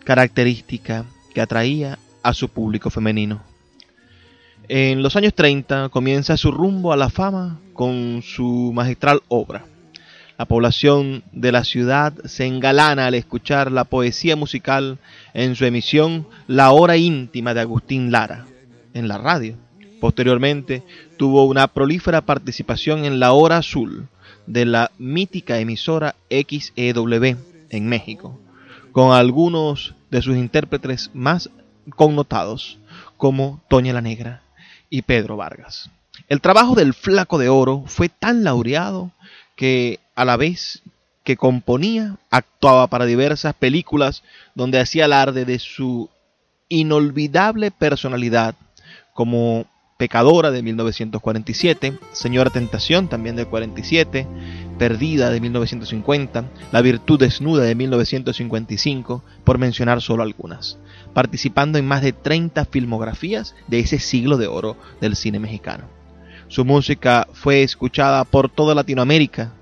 característica 0.05 1.05
que 1.35 1.40
atraía 1.40 1.99
a 2.23 2.35
su 2.35 2.49
público 2.49 2.90
femenino. 2.90 3.43
En 4.69 5.02
los 5.02 5.17
años 5.17 5.33
30 5.35 5.88
comienza 5.88 6.37
su 6.37 6.50
rumbo 6.50 6.93
a 6.93 6.97
la 6.97 7.09
fama 7.09 7.59
con 7.73 8.23
su 8.23 8.73
magistral 8.75 9.23
obra. 9.28 9.64
La 10.37 10.45
población 10.45 11.25
de 11.33 11.52
la 11.52 11.64
ciudad 11.64 12.12
se 12.26 12.47
engalana 12.47 13.07
al 13.07 13.14
escuchar 13.14 13.73
la 13.73 13.85
poesía 13.85 14.37
musical 14.37 14.99
en 15.35 15.57
su 15.57 15.64
emisión 15.64 16.28
La 16.47 16.71
Hora 16.71 16.97
Íntima 16.97 17.55
de 17.55 17.61
Agustín 17.62 18.12
Lara 18.12 18.47
en 18.95 19.09
la 19.09 19.19
radio. 19.19 19.57
Posteriormente 20.00 20.83
tuvo 21.17 21.45
una 21.47 21.67
prolífera 21.67 22.21
participación 22.21 23.05
en 23.05 23.19
La 23.19 23.33
Hora 23.33 23.57
Azul 23.57 24.07
de 24.49 24.64
la 24.64 24.90
mítica 24.99 25.59
emisora 25.59 26.17
XEW 26.31 27.37
en 27.71 27.88
México, 27.88 28.38
con 28.93 29.12
algunos 29.12 29.95
de 30.11 30.23
sus 30.23 30.37
intérpretes 30.37 31.11
más 31.12 31.50
connotados 31.95 32.78
como 33.17 33.61
Toña 33.69 33.93
la 33.93 34.00
Negra 34.00 34.43
y 34.88 35.02
Pedro 35.02 35.37
Vargas. 35.37 35.90
El 36.28 36.40
trabajo 36.40 36.75
del 36.75 36.95
Flaco 36.95 37.38
de 37.38 37.49
Oro 37.49 37.85
fue 37.87 38.09
tan 38.09 38.43
laureado 38.43 39.12
que 39.55 40.00
a 40.14 40.25
la 40.25 40.37
vez 40.37 40.83
que 41.25 41.37
componía, 41.37 42.17
actuaba 42.31 42.87
para 42.87 43.05
diversas 43.05 43.55
películas 43.55 44.23
donde 44.55 44.81
hacía 44.81 45.05
alarde 45.05 45.45
de 45.45 45.59
su 45.59 46.09
inolvidable 46.71 47.71
personalidad 47.71 48.55
como 49.12 49.67
Pecadora 49.99 50.52
de 50.52 50.62
1947, 50.62 51.99
Señora 52.12 52.50
Tentación 52.50 53.09
también 53.09 53.35
del 53.35 53.49
47, 53.49 54.28
Perdida 54.78 55.28
de 55.31 55.40
1950, 55.40 56.45
La 56.71 56.83
Virtud 56.83 57.19
Desnuda 57.19 57.64
de 57.64 57.75
1955, 57.75 59.25
por 59.43 59.59
mencionar 59.59 60.00
solo 60.00 60.23
algunas, 60.23 60.78
participando 61.14 61.78
en 61.78 61.88
más 61.88 62.02
de 62.02 62.12
30 62.12 62.64
filmografías 62.67 63.57
de 63.67 63.81
ese 63.81 63.99
siglo 63.99 64.37
de 64.37 64.47
oro 64.47 64.76
del 65.00 65.17
cine 65.17 65.40
mexicano. 65.40 65.87
Su 66.47 66.64
música 66.64 67.26
fue 67.33 67.64
escuchada 67.64 68.23
por 68.23 68.49
toda 68.49 68.76
Latinoamérica, 68.76 69.52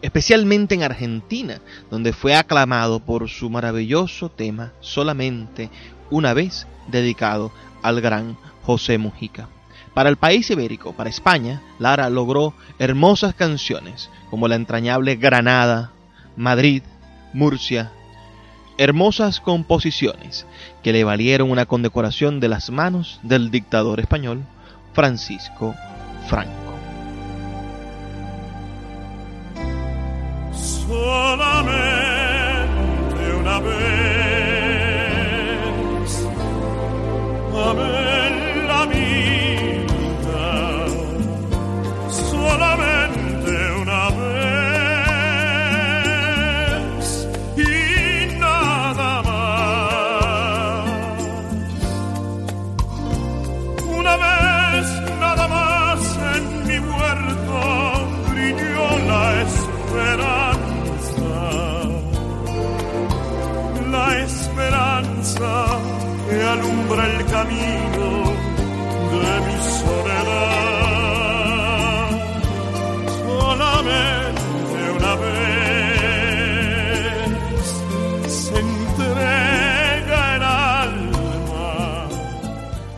especialmente 0.00 0.74
en 0.74 0.84
Argentina, 0.84 1.60
donde 1.90 2.14
fue 2.14 2.34
aclamado 2.34 3.00
por 3.00 3.28
su 3.28 3.50
maravilloso 3.50 4.30
tema 4.30 4.72
solamente 4.80 5.68
una 6.08 6.32
vez 6.32 6.66
dedicado 6.88 7.52
al 7.82 8.00
gran 8.00 8.38
José 8.70 8.98
Mujica. 8.98 9.48
Para 9.94 10.10
el 10.10 10.16
país 10.16 10.48
ibérico, 10.48 10.92
para 10.92 11.10
España, 11.10 11.60
Lara 11.80 12.08
logró 12.08 12.54
hermosas 12.78 13.34
canciones 13.34 14.10
como 14.30 14.46
la 14.46 14.54
entrañable 14.54 15.16
Granada, 15.16 15.90
Madrid, 16.36 16.84
Murcia, 17.32 17.90
hermosas 18.78 19.40
composiciones 19.40 20.46
que 20.84 20.92
le 20.92 21.02
valieron 21.02 21.50
una 21.50 21.66
condecoración 21.66 22.38
de 22.38 22.48
las 22.48 22.70
manos 22.70 23.18
del 23.24 23.50
dictador 23.50 23.98
español 23.98 24.44
Francisco 24.92 25.74
Franco. 26.28 26.52
Solamente 30.54 31.74
una 33.36 33.58
vez. 33.58 34.10
El 66.52 67.24
camino 67.26 68.24
de 69.12 69.40
mi 69.46 69.56
soledad. 69.62 70.50
Solamente 73.22 74.78
una 74.96 75.14
vez 75.14 75.30
se 78.26 78.58
entrega 78.58 80.36
el 80.36 80.42
alma. 80.42 82.08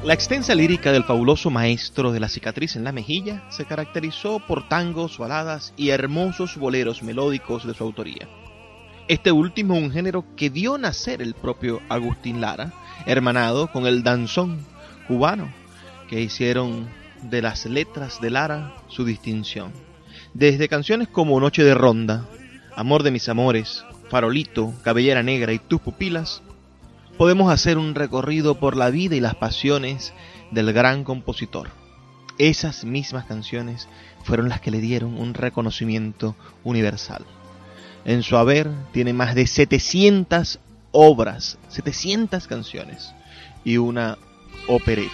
La 0.02 0.14
extensa 0.14 0.54
lírica 0.54 0.90
del 0.90 1.04
fabuloso 1.04 1.50
maestro 1.50 2.10
de 2.10 2.20
la 2.20 2.30
cicatriz 2.30 2.76
en 2.76 2.84
la 2.84 2.92
mejilla 2.92 3.44
se 3.50 3.66
caracterizó 3.66 4.40
por 4.40 4.66
tangos, 4.66 5.18
baladas 5.18 5.74
y 5.76 5.90
hermosos 5.90 6.56
boleros 6.56 7.02
melódicos 7.02 7.66
de 7.66 7.74
su 7.74 7.84
autoría. 7.84 8.26
Este 9.12 9.30
último 9.30 9.74
un 9.74 9.92
género 9.92 10.24
que 10.36 10.48
dio 10.48 10.78
nacer 10.78 11.20
el 11.20 11.34
propio 11.34 11.82
Agustín 11.90 12.40
Lara, 12.40 12.72
hermanado 13.04 13.70
con 13.70 13.86
el 13.86 14.02
danzón 14.02 14.64
cubano, 15.06 15.52
que 16.08 16.22
hicieron 16.22 16.88
de 17.20 17.42
las 17.42 17.66
letras 17.66 18.22
de 18.22 18.30
Lara 18.30 18.72
su 18.88 19.04
distinción. 19.04 19.70
Desde 20.32 20.66
canciones 20.66 21.08
como 21.08 21.38
Noche 21.40 21.62
de 21.62 21.74
Ronda, 21.74 22.26
Amor 22.74 23.02
de 23.02 23.10
mis 23.10 23.28
amores, 23.28 23.84
Farolito, 24.08 24.72
Cabellera 24.82 25.22
Negra 25.22 25.52
y 25.52 25.58
Tus 25.58 25.82
pupilas, 25.82 26.40
podemos 27.18 27.52
hacer 27.52 27.76
un 27.76 27.94
recorrido 27.94 28.58
por 28.58 28.78
la 28.78 28.88
vida 28.88 29.14
y 29.14 29.20
las 29.20 29.34
pasiones 29.34 30.14
del 30.52 30.72
gran 30.72 31.04
compositor. 31.04 31.68
Esas 32.38 32.86
mismas 32.86 33.26
canciones 33.26 33.90
fueron 34.24 34.48
las 34.48 34.62
que 34.62 34.70
le 34.70 34.80
dieron 34.80 35.20
un 35.20 35.34
reconocimiento 35.34 36.34
universal. 36.64 37.26
En 38.04 38.22
su 38.22 38.36
haber 38.36 38.68
tiene 38.92 39.12
más 39.12 39.34
de 39.34 39.46
700 39.46 40.58
obras, 40.90 41.58
700 41.68 42.46
canciones 42.48 43.12
y 43.64 43.76
una 43.76 44.18
opereta. 44.66 45.10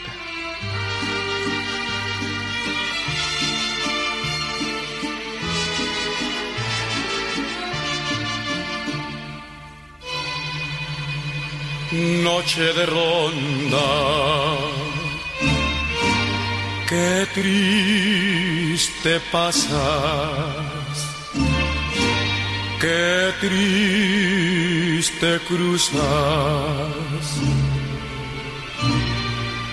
Noche 11.90 12.62
de 12.74 12.87
ronda, 12.87 13.79
qué 16.88 17.27
triste 17.35 19.20
pasar 19.33 20.78
qué 22.81 23.33
triste 23.41 25.29
cruzas 25.49 26.01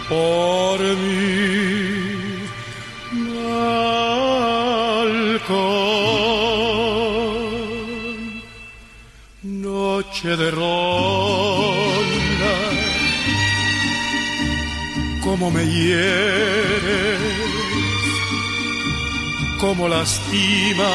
por 0.10 0.80
mi 0.80 2.16
balcón. 3.36 3.76
Noche 9.44 10.36
de 10.38 10.52
ronda 10.52 11.46
cómo 15.24 15.52
me 15.52 15.66
hieres, 15.66 17.22
cómo 19.60 19.88
lastimas 19.88 20.86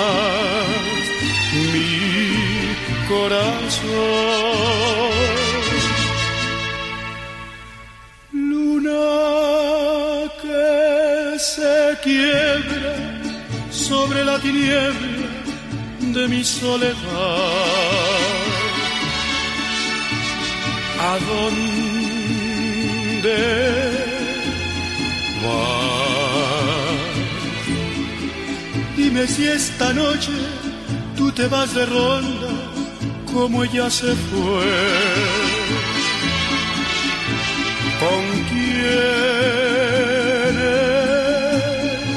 mi 1.52 2.76
corazón. 3.08 3.90
Luna 8.32 9.06
que 10.40 11.38
se 11.38 11.98
quiebra 12.02 12.94
sobre 13.70 14.24
la 14.24 14.38
tiniebla 14.38 15.28
de 16.00 16.28
mi 16.28 16.44
soledad. 16.44 16.96
¿A 21.00 21.18
dónde 21.28 22.60
vas? 25.42 26.10
Dime 28.96 29.26
si 29.26 29.46
esta 29.48 29.92
noche 29.92 30.59
te 31.40 31.46
vas 31.46 31.72
de 31.74 31.86
ronda 31.86 32.50
como 33.32 33.64
ella 33.64 33.88
se 33.88 34.12
fue. 34.28 34.72
¿Con 38.02 38.22
quién 38.50 38.84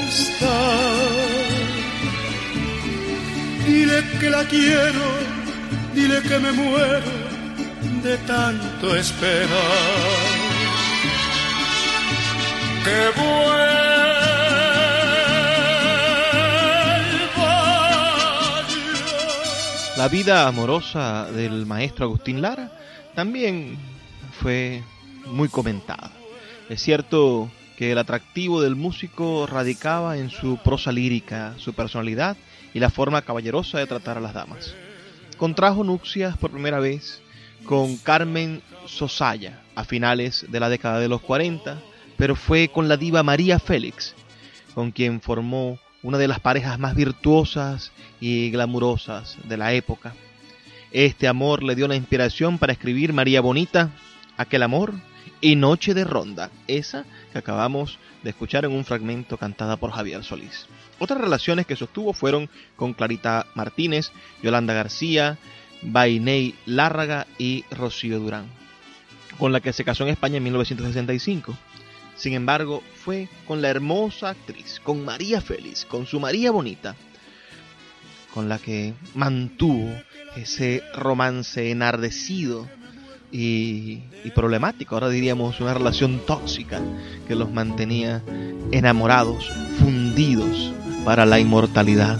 está? 0.10 0.62
Dile 3.66 3.98
que 4.20 4.30
la 4.30 4.44
quiero, 4.54 5.06
dile 5.96 6.22
que 6.28 6.38
me 6.40 6.52
muero 6.52 7.14
de 8.04 8.18
tanto 8.34 8.96
esperar. 9.04 10.24
Que 12.86 13.00
La 19.96 20.08
vida 20.08 20.48
amorosa 20.48 21.32
del 21.32 21.68
maestro 21.68 22.06
Agustín 22.06 22.42
Lara 22.42 22.72
también 23.14 23.78
fue 24.32 24.82
muy 25.28 25.50
comentada. 25.50 26.12
Es 26.68 26.82
cierto 26.82 27.52
que 27.78 27.92
el 27.92 28.00
atractivo 28.00 28.60
del 28.60 28.76
músico 28.76 29.46
radicaba 29.46 30.18
en 30.18 30.32
su 30.32 30.58
prosa 30.58 30.92
lírica, 30.92 31.54
su 31.58 31.74
personalidad 31.74 32.38
y 32.74 32.80
la 32.80 32.90
forma 32.90 33.22
caballerosa 33.22 33.78
de 33.78 33.86
tratar 33.86 34.18
a 34.18 34.22
las 34.22 34.34
damas. 34.34 34.74
Contrajo 35.38 35.84
nupcias 35.84 36.38
por 36.38 36.50
primera 36.50 36.80
vez 36.80 37.22
con 37.64 37.98
Carmen 37.98 38.64
Sosaya 38.88 39.62
a 39.76 39.84
finales 39.84 40.48
de 40.50 40.60
la 40.60 40.70
década 40.70 41.00
de 41.00 41.08
los 41.08 41.22
40, 41.22 41.80
pero 42.18 42.36
fue 42.36 42.68
con 42.68 42.88
la 42.88 42.98
diva 42.98 43.22
María 43.22 43.60
Félix, 43.60 44.16
con 44.74 44.90
quien 44.90 45.22
formó 45.22 45.78
una 46.04 46.18
de 46.18 46.28
las 46.28 46.40
parejas 46.40 46.78
más 46.78 46.96
virtuosas 46.96 47.92
y 48.20 48.52
glamurosas 48.52 49.38
de 49.46 49.58
la 49.58 49.74
época. 49.74 50.14
Este 50.92 51.28
amor 51.28 51.64
le 51.64 51.76
dio 51.76 51.88
la 51.88 51.96
inspiración 51.96 52.60
para 52.60 52.74
escribir 52.74 53.14
María 53.14 53.42
Bonita, 53.42 53.90
Aquel 54.38 54.64
amor 54.64 54.94
y 55.42 55.56
Noche 55.56 55.94
de 55.94 56.04
Ronda, 56.04 56.52
esa 56.68 57.06
que 57.32 57.40
acabamos 57.40 57.98
de 58.22 58.30
escuchar 58.30 58.66
en 58.66 58.72
un 58.72 58.86
fragmento 58.86 59.38
cantada 59.38 59.78
por 59.78 59.92
Javier 59.92 60.24
Solís. 60.24 60.68
Otras 61.00 61.20
relaciones 61.20 61.66
que 61.66 61.76
sostuvo 61.76 62.14
fueron 62.14 62.50
con 62.76 62.94
Clarita 62.94 63.48
Martínez, 63.56 64.12
Yolanda 64.42 64.74
García, 64.74 65.38
Bainey 65.82 66.56
Lárraga 66.66 67.28
y 67.38 67.66
Rocío 67.72 68.20
Durán, 68.20 68.46
con 69.38 69.52
la 69.52 69.60
que 69.60 69.74
se 69.74 69.84
casó 69.84 70.04
en 70.04 70.10
España 70.10 70.38
en 70.38 70.44
1965. 70.44 71.58
Sin 72.16 72.34
embargo, 72.34 72.84
fue 73.04 73.28
con 73.48 73.62
la 73.62 73.70
hermosa 73.70 74.30
actriz, 74.30 74.80
con 74.84 75.04
María 75.04 75.42
Félix, 75.42 75.86
con 75.86 76.06
su 76.06 76.20
María 76.20 76.52
Bonita, 76.52 76.96
con 78.34 78.50
la 78.50 78.60
que 78.60 78.94
mantuvo 79.16 79.90
ese 80.36 80.84
romance 80.96 81.72
enardecido 81.72 82.68
y, 83.32 84.04
y, 84.24 84.32
problemático, 84.34 84.96
ahora 84.96 85.10
diríamos 85.10 85.60
una 85.60 85.74
relación 85.74 86.24
tóxica 86.26 86.80
que 87.28 87.36
los 87.36 87.52
mantenía 87.52 88.22
enamorados, 88.72 89.52
fundidos 89.80 90.72
para 91.04 91.26
la 91.26 91.40
inmortalidad. 91.40 92.20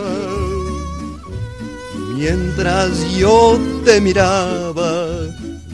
Mientras 2.21 3.17
yo 3.17 3.59
te 3.83 3.99
miraba, 3.99 5.07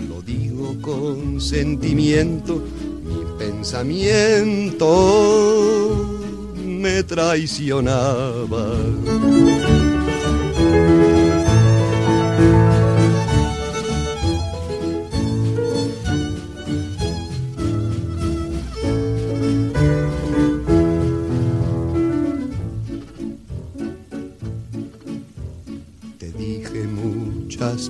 lo 0.07 0.21
digo 0.25 0.77
con 0.81 1.41
sentimiento, 1.41 2.63
mi 3.03 3.19
pensamiento 3.37 4.87
me 6.65 7.03
traicionaba. 7.03 8.77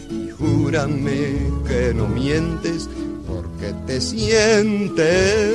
y 0.10 0.30
júrame 0.30 1.38
que 1.68 1.94
no 1.94 2.08
mientes 2.08 2.90
porque 3.28 3.74
te 3.86 4.00
sientes 4.00 5.54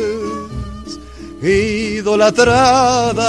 idolatrada. 1.42 3.22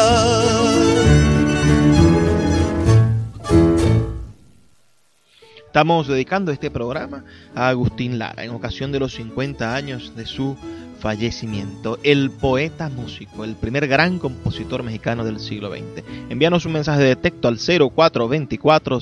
Estamos 5.66 6.08
dedicando 6.08 6.52
este 6.52 6.70
programa 6.70 7.24
a 7.56 7.70
Agustín 7.70 8.20
Lara 8.20 8.44
en 8.44 8.52
ocasión 8.52 8.92
de 8.92 9.00
los 9.00 9.16
50 9.16 9.74
años 9.74 10.16
de 10.16 10.28
su 10.28 10.56
fallecimiento. 11.04 12.00
El 12.02 12.32
poeta 12.32 12.88
músico, 12.88 13.44
el 13.44 13.56
primer 13.56 13.90
gran 13.90 14.20
compositor 14.20 14.84
mexicano 14.84 15.26
del 15.26 15.38
siglo 15.42 15.70
XX. 15.70 16.02
Envíanos 16.30 16.66
un 16.66 16.72
mensaje 16.72 17.04
de 17.04 17.18
texto 17.18 17.50
al 17.50 17.58
0424 17.58 19.02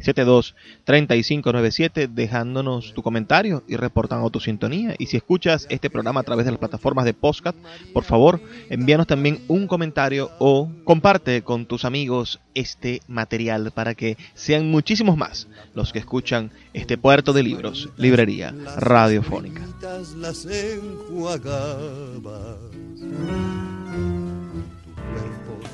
672 0.00 0.54
3597 0.84 2.08
dejándonos 2.08 2.94
tu 2.94 3.02
comentario 3.02 3.62
y 3.68 3.76
reportando 3.76 4.30
tu 4.30 4.40
sintonía. 4.40 4.94
Y 4.98 5.06
si 5.06 5.16
escuchas 5.16 5.66
este 5.70 5.90
programa 5.90 6.20
a 6.20 6.24
través 6.24 6.44
de 6.44 6.52
las 6.52 6.58
plataformas 6.58 7.04
de 7.04 7.14
podcast, 7.14 7.56
por 7.92 8.04
favor, 8.04 8.40
envíanos 8.68 9.06
también 9.06 9.40
un 9.48 9.66
comentario 9.66 10.30
o 10.38 10.70
comparte 10.84 11.42
con 11.42 11.66
tus 11.66 11.84
amigos 11.84 12.40
este 12.54 13.00
material 13.08 13.72
para 13.72 13.94
que 13.94 14.16
sean 14.34 14.70
muchísimos 14.70 15.16
más 15.16 15.48
los 15.74 15.92
que 15.92 15.98
escuchan 15.98 16.50
este 16.72 16.98
puerto 16.98 17.32
de 17.32 17.42
libros, 17.42 17.88
librería 17.96 18.54
radiofónica. 18.76 19.62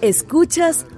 Escuchas 0.01 0.87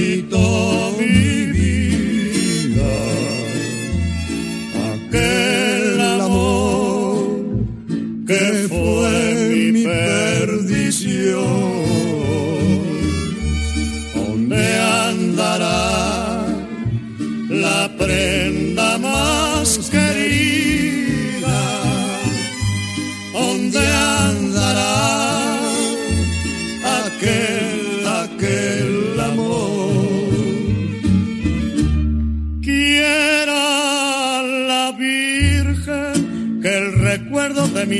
Luisito 0.00 0.39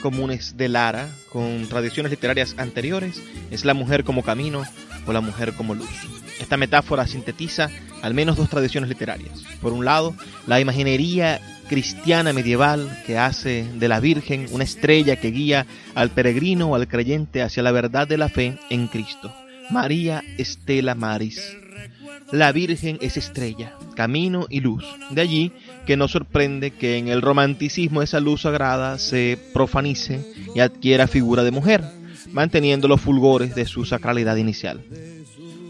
comunes 0.00 0.56
de 0.56 0.68
Lara, 0.68 1.08
con 1.28 1.66
tradiciones 1.68 2.10
literarias 2.10 2.54
anteriores, 2.58 3.22
es 3.50 3.64
la 3.64 3.74
mujer 3.74 4.04
como 4.04 4.22
camino 4.22 4.64
o 5.06 5.12
la 5.12 5.20
mujer 5.20 5.52
como 5.54 5.74
luz. 5.74 5.90
Esta 6.40 6.56
metáfora 6.56 7.06
sintetiza 7.06 7.70
al 8.02 8.14
menos 8.14 8.36
dos 8.36 8.48
tradiciones 8.48 8.88
literarias. 8.88 9.44
Por 9.60 9.72
un 9.72 9.84
lado, 9.84 10.14
la 10.46 10.60
imaginería 10.60 11.40
cristiana 11.68 12.32
medieval 12.32 13.02
que 13.06 13.18
hace 13.18 13.64
de 13.74 13.88
la 13.88 14.00
Virgen 14.00 14.48
una 14.50 14.64
estrella 14.64 15.16
que 15.16 15.30
guía 15.30 15.66
al 15.94 16.10
peregrino 16.10 16.70
o 16.70 16.74
al 16.74 16.88
creyente 16.88 17.42
hacia 17.42 17.62
la 17.62 17.70
verdad 17.70 18.08
de 18.08 18.18
la 18.18 18.28
fe 18.28 18.58
en 18.70 18.88
Cristo. 18.88 19.32
María 19.70 20.24
Estela 20.36 20.94
Maris. 20.94 21.56
La 22.32 22.52
Virgen 22.52 22.98
es 23.00 23.16
estrella, 23.16 23.74
camino 23.94 24.46
y 24.48 24.60
luz. 24.60 24.84
De 25.10 25.20
allí 25.20 25.52
que 25.86 25.96
no 25.96 26.08
sorprende 26.08 26.70
que 26.70 26.98
en 26.98 27.08
el 27.08 27.22
romanticismo 27.22 28.02
esa 28.02 28.20
luz 28.20 28.42
sagrada 28.42 28.98
se 28.98 29.38
profanice 29.52 30.24
y 30.54 30.60
adquiera 30.60 31.06
figura 31.06 31.42
de 31.42 31.50
mujer, 31.50 31.84
manteniendo 32.32 32.88
los 32.88 33.00
fulgores 33.00 33.54
de 33.54 33.66
su 33.66 33.84
sacralidad 33.84 34.36
inicial. 34.36 34.82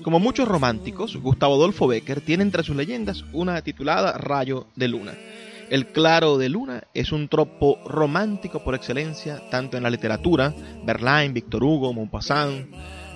Como 0.03 0.19
muchos 0.19 0.49
románticos, 0.49 1.17
Gustavo 1.17 1.55
Adolfo 1.55 1.87
Becker 1.87 2.21
tiene 2.21 2.43
entre 2.43 2.63
sus 2.63 2.77
leyendas 2.77 3.25
una 3.33 3.61
titulada 3.63 4.13
Rayo 4.13 4.67
de 4.75 4.89
Luna. 4.89 5.13
El 5.71 5.87
claro 5.87 6.37
de 6.37 6.49
luna 6.49 6.83
es 6.95 7.13
un 7.13 7.29
tropo 7.29 7.79
romántico 7.87 8.65
por 8.65 8.75
excelencia, 8.75 9.41
tanto 9.51 9.77
en 9.77 9.85
la 9.85 9.91
literatura, 9.91 10.53
Verlaine, 10.85 11.33
Victor 11.33 11.63
Hugo, 11.63 11.93
Maupassant, 11.93 12.67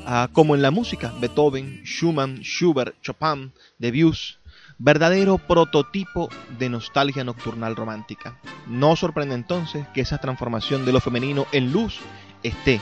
uh, 0.07 0.33
como 0.33 0.54
en 0.54 0.62
la 0.62 0.70
música, 0.70 1.12
Beethoven, 1.20 1.83
Schumann, 1.85 2.42
Schubert, 2.42 2.94
Chopin, 3.02 3.50
Debussy, 3.78 4.37
verdadero 4.79 5.39
prototipo 5.39 6.29
de 6.59 6.69
nostalgia 6.69 7.25
nocturnal 7.25 7.77
romántica. 7.77 8.39
No 8.67 8.97
sorprende 8.97 9.35
entonces 9.35 9.87
que 9.95 10.01
esa 10.01 10.19
transformación 10.19 10.85
de 10.85 10.93
lo 10.93 11.01
femenino 11.01 11.47
en 11.53 11.73
luz 11.73 12.01
esté, 12.43 12.81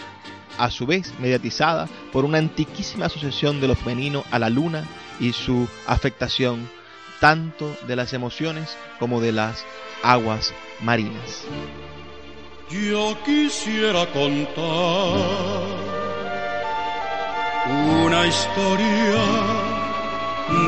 a 0.58 0.70
su 0.70 0.86
vez, 0.86 1.14
mediatizada 1.18 1.88
por 2.12 2.24
una 2.24 2.38
antiquísima 2.38 3.06
asociación 3.06 3.60
de 3.60 3.68
lo 3.68 3.74
femenino 3.74 4.24
a 4.30 4.38
la 4.38 4.50
luna 4.50 4.84
y 5.18 5.32
su 5.32 5.68
afectación 5.86 6.68
tanto 7.20 7.74
de 7.86 7.96
las 7.96 8.12
emociones 8.12 8.76
como 8.98 9.20
de 9.20 9.32
las 9.32 9.64
aguas 10.02 10.52
marinas. 10.80 11.46
Yo 12.68 13.16
quisiera 13.24 14.06
contar 14.06 14.52
una 18.04 18.26
historia 18.26 19.22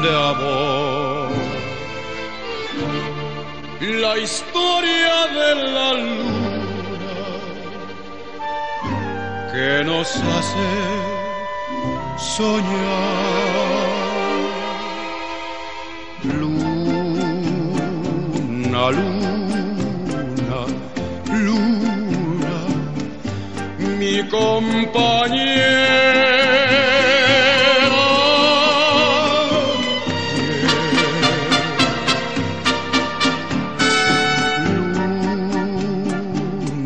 de 0.03 0.29
amor. 0.31 1.04
La 3.81 4.17
historia 4.19 5.27
de 5.39 5.49
la 5.75 5.93
luna 5.95 6.55
que 9.53 9.85
nos 9.85 10.09
hace 10.17 10.69
soñar. 12.17 13.25
Luna 16.25 16.85
luna, 18.91 20.61
luna, 21.47 22.57
mi 23.99 24.17
compañera. 24.29 25.85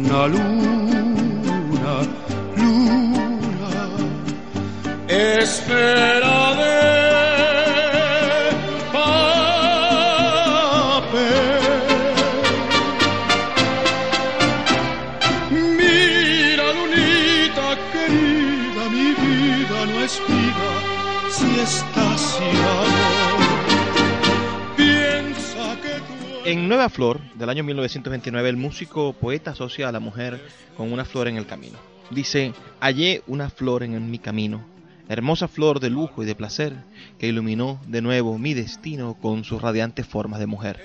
Luna, 0.09 0.27
luna, 0.27 1.95
luna, 2.57 3.71
espera 5.07 6.08
Nueva 26.69 26.91
Flor, 26.91 27.23
del 27.35 27.49
año 27.49 27.65
1929, 27.65 28.47
el 28.47 28.59
músico 28.59 29.15
poeta 29.15 29.53
asocia 29.53 29.89
a 29.89 29.93
la 29.93 30.01
mujer 30.01 30.39
con 30.77 30.93
una 30.93 31.07
flor 31.07 31.27
en 31.27 31.39
el 31.39 31.47
camino. 31.47 31.79
Dice, 32.11 32.53
hallé 32.79 33.23
una 33.27 33.49
flor 33.49 33.83
en 33.83 34.11
mi 34.11 34.19
camino, 34.19 34.67
hermosa 35.09 35.49
flor 35.49 35.81
de 35.81 35.89
lujo 35.89 36.23
y 36.23 36.27
de 36.27 36.35
placer, 36.35 36.75
que 37.19 37.27
iluminó 37.27 37.81
de 37.87 38.03
nuevo 38.03 38.37
mi 38.37 38.53
destino 38.53 39.15
con 39.15 39.45
sus 39.45 39.63
radiantes 39.63 40.07
formas 40.07 40.41
de 40.41 40.47
mujer. 40.47 40.79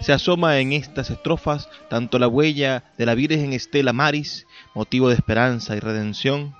Se 0.00 0.14
asoma 0.14 0.58
en 0.60 0.72
estas 0.72 1.10
estrofas 1.10 1.68
tanto 1.90 2.18
la 2.18 2.26
huella 2.26 2.82
de 2.96 3.04
la 3.04 3.14
Virgen 3.14 3.52
Estela 3.52 3.92
Maris, 3.92 4.46
motivo 4.74 5.10
de 5.10 5.16
esperanza 5.16 5.76
y 5.76 5.80
redención, 5.80 6.54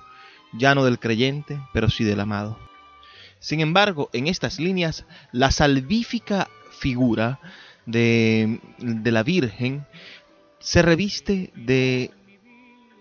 ya 0.53 0.75
no 0.75 0.85
del 0.85 0.99
creyente, 0.99 1.59
pero 1.73 1.89
sí 1.89 2.03
del 2.03 2.19
amado. 2.19 2.59
Sin 3.39 3.61
embargo, 3.61 4.11
en 4.13 4.27
estas 4.27 4.59
líneas, 4.59 5.05
la 5.31 5.49
salvífica 5.49 6.49
figura 6.77 7.39
de, 7.85 8.59
de 8.79 9.11
la 9.11 9.23
Virgen 9.23 9.85
se 10.59 10.81
reviste 10.81 11.51
de 11.55 12.11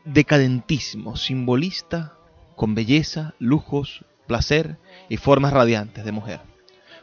decadentismo 0.05 1.17
simbolista 1.17 2.15
con 2.57 2.75
belleza, 2.75 3.35
lujos, 3.39 4.05
placer 4.27 4.79
y 5.09 5.17
formas 5.17 5.53
radiantes 5.53 6.05
de 6.05 6.13
mujer. 6.13 6.41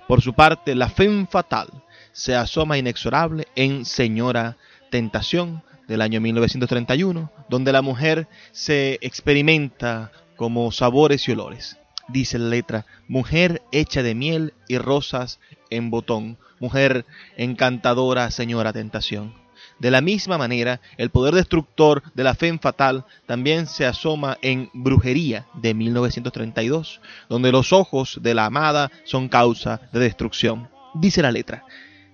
Por 0.07 0.21
su 0.21 0.33
parte, 0.33 0.75
la 0.75 0.89
femme 0.89 1.27
fatal 1.29 1.69
se 2.11 2.35
asoma 2.35 2.77
inexorable 2.77 3.47
en 3.55 3.85
Señora 3.85 4.57
Tentación 4.89 5.63
del 5.87 6.01
año 6.01 6.21
1931, 6.21 7.31
donde 7.49 7.71
la 7.71 7.81
mujer 7.81 8.27
se 8.51 8.99
experimenta 9.01 10.11
como 10.35 10.71
sabores 10.71 11.27
y 11.27 11.31
olores. 11.31 11.78
Dice 12.09 12.39
la 12.39 12.49
letra, 12.49 12.85
mujer 13.07 13.61
hecha 13.71 14.01
de 14.01 14.15
miel 14.15 14.53
y 14.67 14.77
rosas 14.77 15.39
en 15.69 15.91
botón, 15.91 16.37
mujer 16.59 17.05
encantadora, 17.37 18.31
señora 18.31 18.73
tentación. 18.73 19.33
De 19.79 19.91
la 19.91 20.01
misma 20.01 20.37
manera, 20.37 20.81
el 20.97 21.09
poder 21.09 21.33
destructor 21.35 22.03
de 22.13 22.23
la 22.23 22.35
femme 22.35 22.59
fatal 22.59 23.05
también 23.25 23.67
se 23.67 23.85
asoma 23.85 24.37
en 24.41 24.69
Brujería 24.73 25.45
de 25.53 25.73
1932, 25.73 26.99
donde 27.29 27.51
los 27.51 27.71
ojos 27.71 28.19
de 28.21 28.33
la 28.33 28.45
amada 28.45 28.91
son 29.05 29.29
causa 29.29 29.81
de 29.93 29.99
destrucción. 29.99 30.69
Dice 30.95 31.21
la 31.21 31.31
letra, 31.31 31.63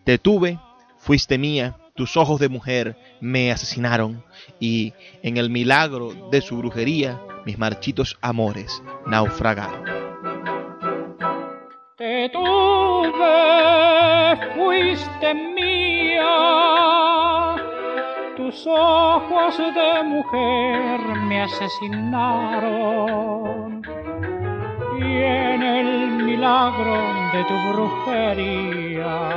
te 0.03 0.19
tuve, 0.19 0.59
fuiste 0.99 1.37
mía, 1.37 1.77
tus 1.95 2.17
ojos 2.17 2.39
de 2.39 2.49
mujer 2.49 2.97
me 3.21 3.51
asesinaron, 3.51 4.23
y 4.59 4.93
en 5.23 5.37
el 5.37 5.49
milagro 5.49 6.29
de 6.29 6.41
su 6.41 6.57
brujería, 6.57 7.19
mis 7.45 7.57
marchitos 7.59 8.17
amores 8.21 8.81
naufragaron. 9.05 9.83
Te 11.95 12.29
tuve, 12.29 14.35
fuiste 14.55 15.33
mía, 15.33 16.25
tus 18.35 18.65
ojos 18.67 19.57
de 19.57 20.03
mujer 20.03 20.99
me 21.27 21.43
asesinaron. 21.43 23.81
Y 24.99 25.03
en 25.03 25.61
el 25.61 26.11
milagro 26.23 26.95
de 27.31 27.43
tu 27.45 27.53
brujería, 27.73 29.29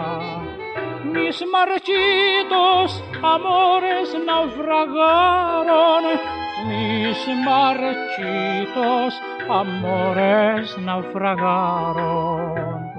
mis 1.04 1.46
marchitos 1.46 3.04
amores 3.22 4.16
naufragaron. 4.24 6.37
Mis 6.68 7.16
marchitos 7.46 9.14
amores 9.48 10.76
naufragaron. 10.78 12.92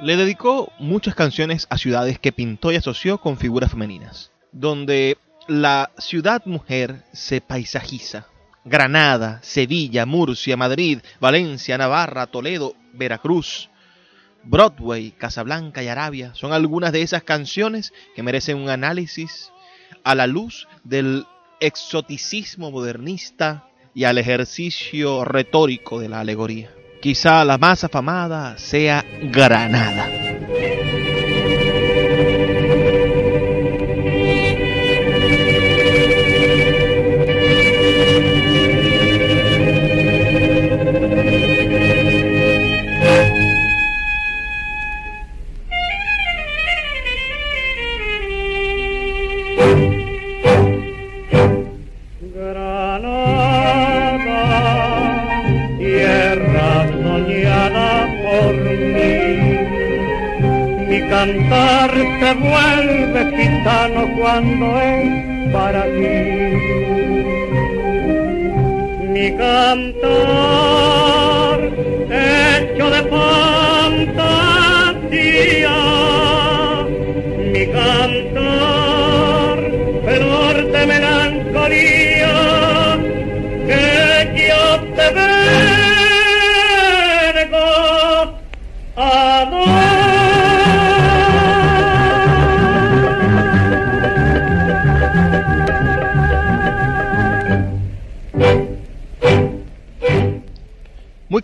Le 0.00 0.16
dedicó 0.16 0.72
muchas 0.78 1.16
canciones 1.16 1.66
a 1.70 1.78
ciudades 1.78 2.20
que 2.20 2.30
pintó 2.30 2.70
y 2.70 2.76
asoció 2.76 3.18
con 3.18 3.36
figuras 3.36 3.72
femeninas, 3.72 4.30
donde 4.52 5.18
la 5.48 5.90
ciudad 5.98 6.46
mujer 6.46 7.02
se 7.12 7.40
paisajiza. 7.40 8.26
Granada, 8.64 9.40
Sevilla, 9.42 10.06
Murcia, 10.06 10.56
Madrid, 10.56 11.00
Valencia, 11.20 11.76
Navarra, 11.76 12.28
Toledo, 12.28 12.74
Veracruz, 12.92 13.70
Broadway, 14.44 15.12
Casablanca 15.12 15.82
y 15.82 15.88
Arabia 15.88 16.32
son 16.34 16.52
algunas 16.52 16.92
de 16.92 17.02
esas 17.02 17.22
canciones 17.22 17.92
que 18.14 18.22
merecen 18.22 18.58
un 18.58 18.68
análisis 18.68 19.50
a 20.04 20.14
la 20.14 20.26
luz 20.26 20.68
del 20.84 21.26
exoticismo 21.60 22.70
modernista 22.70 23.68
y 23.94 24.04
al 24.04 24.18
ejercicio 24.18 25.24
retórico 25.24 25.98
de 25.98 26.08
la 26.08 26.20
alegoría. 26.20 26.70
Quizá 27.00 27.44
la 27.44 27.58
más 27.58 27.84
afamada 27.84 28.56
sea 28.58 29.04
Granada. 29.22 30.23
Cantar 61.24 61.90
se 62.20 62.34
vuelve 62.34 63.20
gitano 63.36 64.02
cuando 64.18 64.66
es 64.80 65.52
para 65.52 65.84
ti. 65.84 66.18
Mi 69.12 69.28
cantar 69.32 70.00
hecho 72.10 72.86
de 72.90 73.02
fantasía. 73.14 74.46
Mi 77.52 77.64
cantar 77.78 79.58
flor 80.04 80.56
de 80.72 80.82
melancolía 80.86 82.63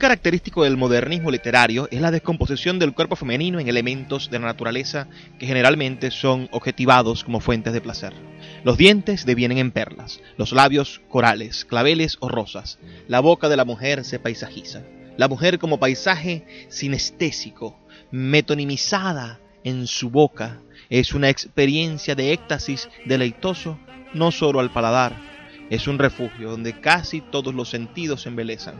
característico 0.00 0.64
del 0.64 0.78
modernismo 0.78 1.30
literario 1.30 1.86
es 1.92 2.00
la 2.00 2.10
descomposición 2.10 2.78
del 2.78 2.94
cuerpo 2.94 3.16
femenino 3.16 3.60
en 3.60 3.68
elementos 3.68 4.30
de 4.30 4.38
la 4.38 4.46
naturaleza 4.46 5.06
que 5.38 5.46
generalmente 5.46 6.10
son 6.10 6.48
objetivados 6.50 7.22
como 7.22 7.38
fuentes 7.38 7.74
de 7.74 7.82
placer. 7.82 8.14
Los 8.64 8.78
dientes 8.78 9.26
devienen 9.26 9.58
en 9.58 9.70
perlas, 9.70 10.20
los 10.38 10.52
labios 10.52 11.02
corales, 11.10 11.66
claveles 11.66 12.16
o 12.20 12.28
rosas. 12.28 12.78
La 13.06 13.20
boca 13.20 13.48
de 13.48 13.56
la 13.56 13.66
mujer 13.66 14.04
se 14.04 14.18
paisajiza. 14.18 14.82
La 15.18 15.28
mujer 15.28 15.58
como 15.58 15.78
paisaje 15.78 16.66
sinestésico, 16.70 17.78
metonimizada 18.10 19.38
en 19.64 19.86
su 19.86 20.10
boca, 20.10 20.62
es 20.88 21.12
una 21.12 21.28
experiencia 21.28 22.14
de 22.14 22.32
éxtasis 22.32 22.88
deleitoso 23.04 23.78
no 24.14 24.32
solo 24.32 24.60
al 24.60 24.72
paladar, 24.72 25.14
es 25.68 25.86
un 25.86 25.98
refugio 25.98 26.50
donde 26.50 26.80
casi 26.80 27.20
todos 27.20 27.54
los 27.54 27.68
sentidos 27.68 28.22
se 28.22 28.30
embelezan. 28.30 28.74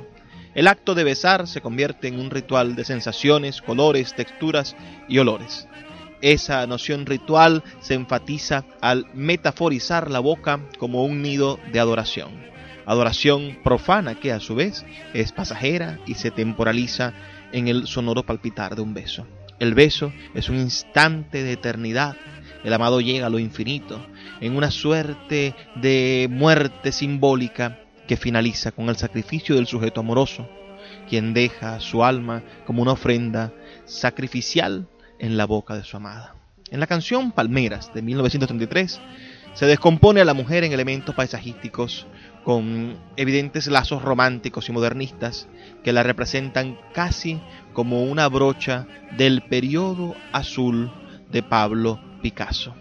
El 0.54 0.66
acto 0.66 0.96
de 0.96 1.04
besar 1.04 1.46
se 1.46 1.60
convierte 1.60 2.08
en 2.08 2.18
un 2.18 2.30
ritual 2.30 2.74
de 2.74 2.84
sensaciones, 2.84 3.62
colores, 3.62 4.14
texturas 4.14 4.76
y 5.08 5.18
olores. 5.18 5.68
Esa 6.22 6.66
noción 6.66 7.06
ritual 7.06 7.62
se 7.80 7.94
enfatiza 7.94 8.64
al 8.80 9.06
metaforizar 9.14 10.10
la 10.10 10.18
boca 10.18 10.60
como 10.78 11.04
un 11.04 11.22
nido 11.22 11.60
de 11.72 11.78
adoración. 11.78 12.30
Adoración 12.84 13.58
profana 13.62 14.16
que 14.16 14.32
a 14.32 14.40
su 14.40 14.56
vez 14.56 14.84
es 15.14 15.30
pasajera 15.30 16.00
y 16.04 16.14
se 16.14 16.32
temporaliza 16.32 17.14
en 17.52 17.68
el 17.68 17.86
sonoro 17.86 18.24
palpitar 18.24 18.74
de 18.74 18.82
un 18.82 18.92
beso. 18.92 19.26
El 19.60 19.74
beso 19.74 20.12
es 20.34 20.48
un 20.48 20.56
instante 20.56 21.44
de 21.44 21.52
eternidad. 21.52 22.16
El 22.64 22.72
amado 22.72 23.00
llega 23.00 23.26
a 23.26 23.30
lo 23.30 23.38
infinito, 23.38 24.04
en 24.40 24.56
una 24.56 24.70
suerte 24.70 25.54
de 25.76 26.26
muerte 26.28 26.92
simbólica 26.92 27.79
que 28.10 28.16
finaliza 28.16 28.72
con 28.72 28.88
el 28.88 28.96
sacrificio 28.96 29.54
del 29.54 29.68
sujeto 29.68 30.00
amoroso, 30.00 30.48
quien 31.08 31.32
deja 31.32 31.78
su 31.78 32.02
alma 32.02 32.42
como 32.66 32.82
una 32.82 32.90
ofrenda 32.90 33.52
sacrificial 33.84 34.88
en 35.20 35.36
la 35.36 35.44
boca 35.44 35.76
de 35.76 35.84
su 35.84 35.96
amada. 35.96 36.34
En 36.72 36.80
la 36.80 36.88
canción 36.88 37.30
Palmeras 37.30 37.94
de 37.94 38.02
1933 38.02 39.00
se 39.54 39.66
descompone 39.66 40.20
a 40.20 40.24
la 40.24 40.34
mujer 40.34 40.64
en 40.64 40.72
elementos 40.72 41.14
paisajísticos 41.14 42.08
con 42.42 42.98
evidentes 43.16 43.68
lazos 43.68 44.02
románticos 44.02 44.68
y 44.68 44.72
modernistas 44.72 45.46
que 45.84 45.92
la 45.92 46.02
representan 46.02 46.80
casi 46.92 47.40
como 47.74 48.02
una 48.02 48.26
brocha 48.26 48.88
del 49.16 49.42
periodo 49.42 50.16
azul 50.32 50.92
de 51.30 51.44
Pablo 51.44 52.00
Picasso. 52.22 52.74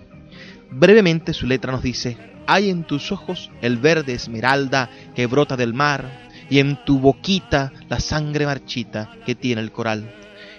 Brevemente 0.71 1.33
su 1.33 1.45
letra 1.45 1.71
nos 1.71 1.83
dice, 1.83 2.17
hay 2.49 2.71
en 2.71 2.83
tus 2.83 3.11
ojos 3.11 3.51
el 3.61 3.77
verde 3.77 4.13
esmeralda 4.13 4.89
que 5.15 5.27
brota 5.27 5.55
del 5.55 5.75
mar 5.75 6.09
y 6.49 6.57
en 6.57 6.83
tu 6.83 6.99
boquita 6.99 7.71
la 7.87 7.99
sangre 7.99 8.47
marchita 8.47 9.11
que 9.23 9.35
tiene 9.35 9.61
el 9.61 9.71
coral. 9.71 10.11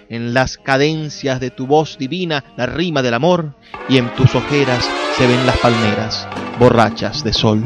En 0.07 0.33
las 0.33 0.57
cadencias 0.57 1.41
de 1.41 1.51
tu 1.51 1.67
voz 1.67 1.97
divina 1.97 2.45
la 2.55 2.65
rima 2.65 3.01
del 3.01 3.13
amor 3.13 3.55
y 3.89 3.97
en 3.97 4.13
tus 4.15 4.35
ojeras 4.35 4.89
se 5.17 5.27
ven 5.27 5.45
las 5.45 5.57
palmeras 5.57 6.27
borrachas 6.59 7.23
de 7.25 7.33
sol. 7.33 7.61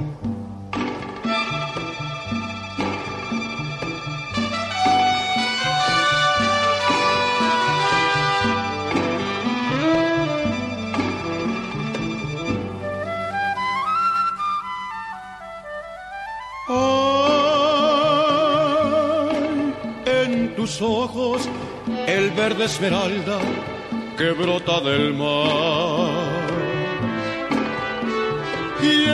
Esmeralda 22.65 23.39
que 24.17 24.31
brota 24.31 24.81
del 24.81 25.13
mar. 25.13 26.45
Y 28.81 29.05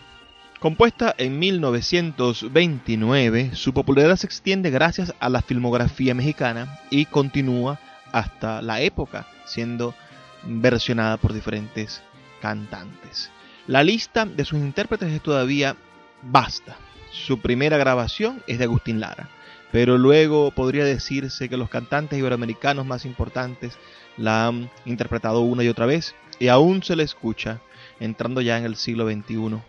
Compuesta 0.66 1.14
en 1.16 1.38
1929, 1.38 3.54
su 3.54 3.72
popularidad 3.72 4.16
se 4.16 4.26
extiende 4.26 4.70
gracias 4.70 5.14
a 5.20 5.28
la 5.28 5.40
filmografía 5.40 6.12
mexicana 6.12 6.80
y 6.90 7.04
continúa 7.04 7.78
hasta 8.10 8.60
la 8.62 8.80
época, 8.80 9.28
siendo 9.44 9.94
versionada 10.42 11.18
por 11.18 11.32
diferentes 11.32 12.02
cantantes. 12.42 13.30
La 13.68 13.84
lista 13.84 14.26
de 14.26 14.44
sus 14.44 14.58
intérpretes 14.58 15.12
es 15.12 15.22
todavía 15.22 15.76
vasta. 16.22 16.76
Su 17.12 17.38
primera 17.38 17.76
grabación 17.76 18.42
es 18.48 18.58
de 18.58 18.64
Agustín 18.64 18.98
Lara, 18.98 19.28
pero 19.70 19.98
luego 19.98 20.50
podría 20.50 20.84
decirse 20.84 21.48
que 21.48 21.56
los 21.56 21.70
cantantes 21.70 22.18
iberoamericanos 22.18 22.84
más 22.84 23.04
importantes 23.04 23.78
la 24.16 24.48
han 24.48 24.68
interpretado 24.84 25.42
una 25.42 25.62
y 25.62 25.68
otra 25.68 25.86
vez 25.86 26.16
y 26.40 26.48
aún 26.48 26.82
se 26.82 26.96
le 26.96 27.04
escucha 27.04 27.60
entrando 28.00 28.40
ya 28.40 28.58
en 28.58 28.64
el 28.64 28.74
siglo 28.74 29.08
XXI 29.08 29.60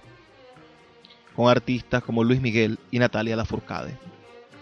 con 1.37 1.49
artistas 1.49 2.03
como 2.03 2.25
Luis 2.25 2.41
Miguel 2.41 2.79
y 2.91 2.99
Natalia 2.99 3.37
Lafourcade. 3.37 3.97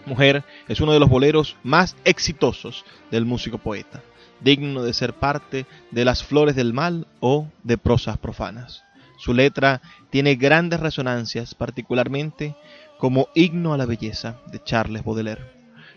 Mujer 0.06 0.44
es 0.68 0.80
uno 0.80 0.92
de 0.92 1.00
los 1.00 1.08
boleros 1.08 1.56
más 1.64 1.96
exitosos 2.04 2.84
del 3.10 3.24
músico 3.24 3.58
poeta 3.58 4.00
digno 4.40 4.82
de 4.82 4.92
ser 4.92 5.14
parte 5.14 5.66
de 5.90 6.04
las 6.04 6.22
flores 6.22 6.56
del 6.56 6.72
mal 6.72 7.06
o 7.20 7.48
de 7.62 7.78
prosas 7.78 8.18
profanas. 8.18 8.82
Su 9.18 9.32
letra 9.32 9.80
tiene 10.10 10.34
grandes 10.34 10.80
resonancias, 10.80 11.54
particularmente 11.54 12.54
como 12.98 13.28
himno 13.34 13.72
a 13.72 13.78
la 13.78 13.86
belleza 13.86 14.38
de 14.52 14.62
Charles 14.62 15.04
Baudelaire. 15.04 15.44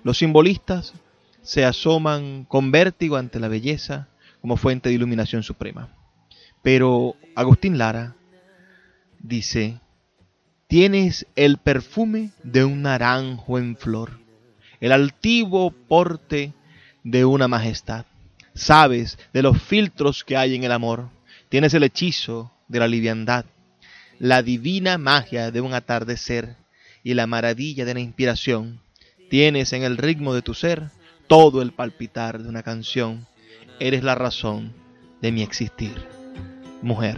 Los 0.03 0.19
simbolistas 0.19 0.93
se 1.41 1.65
asoman 1.65 2.45
con 2.45 2.71
vértigo 2.71 3.17
ante 3.17 3.39
la 3.39 3.47
belleza 3.47 4.07
como 4.41 4.57
fuente 4.57 4.89
de 4.89 4.95
iluminación 4.95 5.43
suprema. 5.43 5.89
Pero 6.61 7.15
Agustín 7.35 7.77
Lara 7.77 8.15
dice, 9.19 9.79
tienes 10.69 11.25
el 11.35 11.57
perfume 11.57 12.29
de 12.43 12.63
un 12.63 12.83
naranjo 12.83 13.57
en 13.57 13.75
flor, 13.75 14.19
el 14.79 14.91
altivo 14.91 15.71
porte 15.71 16.53
de 17.03 17.25
una 17.25 17.47
majestad. 17.47 18.05
Sabes 18.53 19.17
de 19.33 19.41
los 19.41 19.59
filtros 19.59 20.23
que 20.23 20.37
hay 20.37 20.53
en 20.53 20.63
el 20.63 20.71
amor, 20.71 21.09
tienes 21.49 21.73
el 21.73 21.81
hechizo 21.81 22.51
de 22.67 22.77
la 22.77 22.87
liviandad, 22.87 23.45
la 24.19 24.43
divina 24.43 24.99
magia 24.99 25.49
de 25.49 25.59
un 25.59 25.73
atardecer 25.73 26.55
y 27.03 27.15
la 27.15 27.25
maravilla 27.25 27.83
de 27.83 27.95
la 27.95 28.01
inspiración, 28.01 28.79
tienes 29.31 29.73
en 29.73 29.81
el 29.81 29.97
ritmo 29.97 30.35
de 30.35 30.43
tu 30.43 30.53
ser 30.53 30.91
todo 31.25 31.63
el 31.63 31.71
palpitar 31.71 32.43
de 32.43 32.47
una 32.47 32.61
canción, 32.61 33.25
eres 33.79 34.03
la 34.03 34.13
razón 34.13 34.75
de 35.19 35.31
mi 35.31 35.41
existir, 35.41 35.95
mujer. 36.83 37.17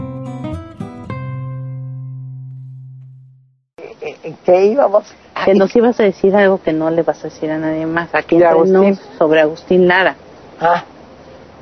¿Qué 4.45 4.65
íbamos? 4.65 5.05
Que 5.45 5.53
nos 5.53 5.75
ibas 5.75 5.99
a 5.99 6.03
decir 6.03 6.35
algo 6.35 6.61
que 6.61 6.73
no 6.73 6.89
le 6.89 7.01
vas 7.03 7.19
a 7.21 7.29
decir 7.29 7.49
a 7.51 7.57
nadie 7.57 7.85
más. 7.85 8.09
Aquí 8.13 8.37
¿De 8.37 8.45
entre 8.45 8.59
nos, 8.59 8.75
Agustín? 8.75 8.99
sobre 9.17 9.41
Agustín 9.41 9.87
Lara. 9.87 10.15
Ah, 10.59 10.83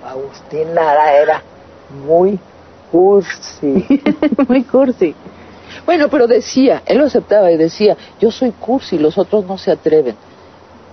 Agustín 0.06 0.74
Lara 0.76 1.16
era 1.16 1.42
muy 2.06 2.40
cursi. 2.92 3.86
Muy 4.48 4.64
cursi. 4.64 5.14
Bueno, 5.86 6.10
pero 6.10 6.26
decía, 6.28 6.82
él 6.86 6.98
lo 6.98 7.06
aceptaba 7.06 7.52
y 7.52 7.58
decía, 7.58 7.96
yo 8.20 8.32
soy 8.32 8.52
cursi, 8.52 8.98
los 8.98 9.18
otros 9.18 9.46
no 9.46 9.58
se 9.58 9.72
atreven, 9.72 10.16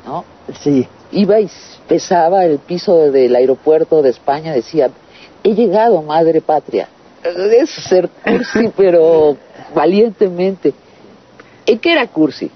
¿no? 0.04 0.24
Sí, 0.60 0.86
Iba 1.12 1.40
y 1.40 1.48
pesaba 1.88 2.44
el 2.44 2.58
piso 2.58 3.10
del 3.10 3.34
aeropuerto 3.36 4.02
de 4.02 4.10
España, 4.10 4.52
decía, 4.52 4.90
he 5.42 5.54
llegado, 5.54 6.02
madre 6.02 6.40
patria. 6.40 6.88
Es 7.22 7.70
ser 7.70 8.08
cursi, 8.08 8.70
pero 8.76 9.36
valientemente. 9.74 10.74
¿En 11.66 11.78
qué 11.78 11.92
era 11.92 12.06
cursi, 12.06 12.50